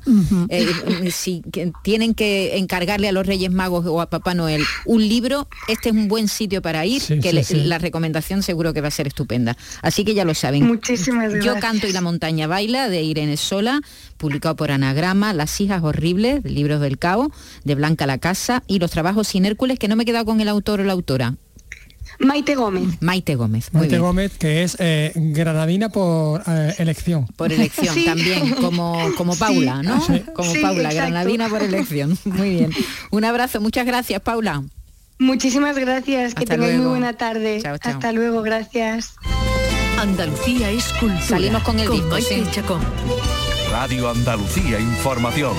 [0.50, 0.68] Eh,
[1.04, 5.08] eh, si que tienen que encargarle a los Reyes Magos o a Papá Noel un
[5.08, 7.56] libro, este es un buen sitio para ir, Sí, que sí, le- sí.
[7.66, 9.58] la recomendación seguro que va a ser estupenda.
[9.82, 10.66] Así que ya lo saben.
[10.66, 11.62] Muchísimas Yo gracias.
[11.62, 13.82] canto y la montaña baila de Irene Sola,
[14.18, 17.32] publicado por Anagrama, Las hijas horribles, de Libros del Cabo,
[17.64, 20.37] de Blanca la Casa y Los trabajos sin Hércules, que no me he quedado con
[20.42, 21.36] el autor o la autora.
[22.20, 22.98] Maite Gómez.
[23.00, 23.70] Maite Gómez.
[23.74, 24.02] Muy Maite bien.
[24.02, 27.28] Gómez, que es eh, granadina por eh, elección.
[27.36, 28.06] Por elección Sí.
[28.06, 30.02] también, como, como Paula, ¿no?
[30.02, 30.24] Sí.
[30.34, 31.12] Como Sí, Paula, exacto.
[31.12, 32.18] granadina por elección.
[32.26, 32.72] Muy bien.
[33.12, 34.64] Un abrazo, muchas gracias, Paula.
[35.20, 36.34] Muchísimas gracias.
[36.34, 37.60] Que tengáis muy buena tarde.
[37.62, 37.94] Chao, chao.
[37.94, 38.42] Hasta luego.
[38.44, 39.14] Gracias.
[40.00, 41.22] Andalucía es cultura.
[41.22, 42.44] Salimos con el disco, Maite sí.
[42.52, 42.82] Chacón.
[43.72, 45.54] Radio Andalucía Información.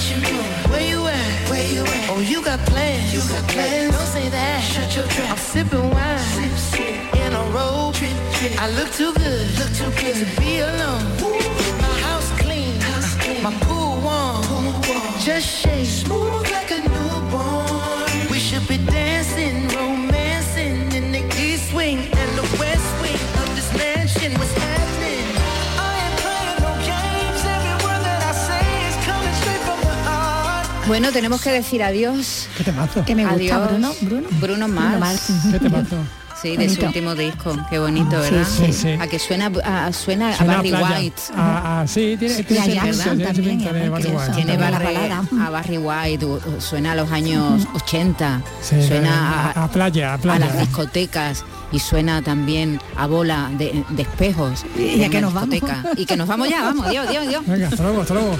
[0.00, 0.52] What you doing?
[0.72, 1.50] Where you at?
[1.50, 2.08] Where you at?
[2.08, 3.12] Oh, you got plans.
[3.12, 3.94] You got plans.
[3.94, 4.62] Don't say that.
[4.62, 5.30] Shut your trap.
[5.32, 6.18] I'm sipping wine.
[6.18, 7.14] Sip, sip.
[7.16, 7.92] In a robe.
[7.92, 8.62] Trip, trip.
[8.62, 9.46] I look too good.
[9.58, 11.04] Look too good to be alone.
[11.84, 12.80] My house clean.
[12.80, 13.42] House clean.
[13.42, 14.42] My pool warm.
[14.44, 15.18] Pool warm.
[15.20, 15.84] Just shake.
[15.84, 17.79] Smooth like a newborn.
[30.90, 32.48] Bueno, tenemos que decir adiós.
[32.58, 33.04] ¿Qué temazo?
[33.04, 33.68] Que me gusta, Adiós.
[33.70, 33.94] Bruno.
[34.00, 34.28] Bruno.
[34.40, 34.98] Bruno Mars.
[34.98, 35.32] Mars.
[35.52, 35.96] ¿Qué temazo?
[36.42, 36.86] Sí, de su Bonito.
[36.86, 37.56] último disco.
[37.70, 38.44] Qué bonito, ¿verdad?
[38.44, 38.88] sí, sí.
[39.00, 40.98] A que suena, a, suena, Suena a Barry playa.
[40.98, 41.22] White.
[41.36, 43.14] Ah, ah, sí, tiene, tiene a tiene eso.
[44.34, 45.22] Tiene Barry- balada.
[45.46, 46.26] a Barry White,
[46.58, 50.46] suena a los años 80, Sí, suena a, a playa, a a playa.
[50.46, 55.32] las discotecas y suena también a bola de, de espejos Y a en que nos
[55.34, 55.50] vamos.
[55.50, 55.84] discoteca.
[55.96, 57.46] Y que nos vamos ya, vamos, Dios, Dios, Dios.
[57.46, 58.36] Venga, hasta luego, hasta luego.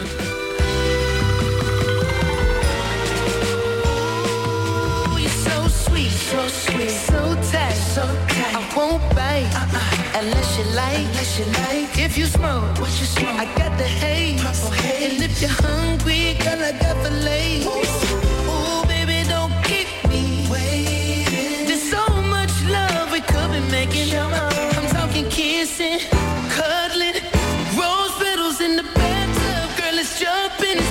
[6.31, 8.55] so sweet, so tight, so tight.
[8.55, 10.21] I won't bite uh-uh.
[10.21, 11.99] unless you like, unless you like.
[11.99, 13.35] If you smoke, what you smoke?
[13.35, 14.41] I got the haze.
[14.41, 15.13] Purple haze.
[15.15, 17.67] And if you're hungry, girl, I got the lace.
[17.67, 18.87] Ooh.
[18.87, 21.67] Baby, don't keep me waiting.
[21.67, 22.05] There's so
[22.37, 24.15] much love we could be making.
[24.15, 25.99] I'm talking kissing,
[26.55, 27.19] cuddling,
[27.75, 30.90] rose petals in the bathtub, girl, let's it's jumping.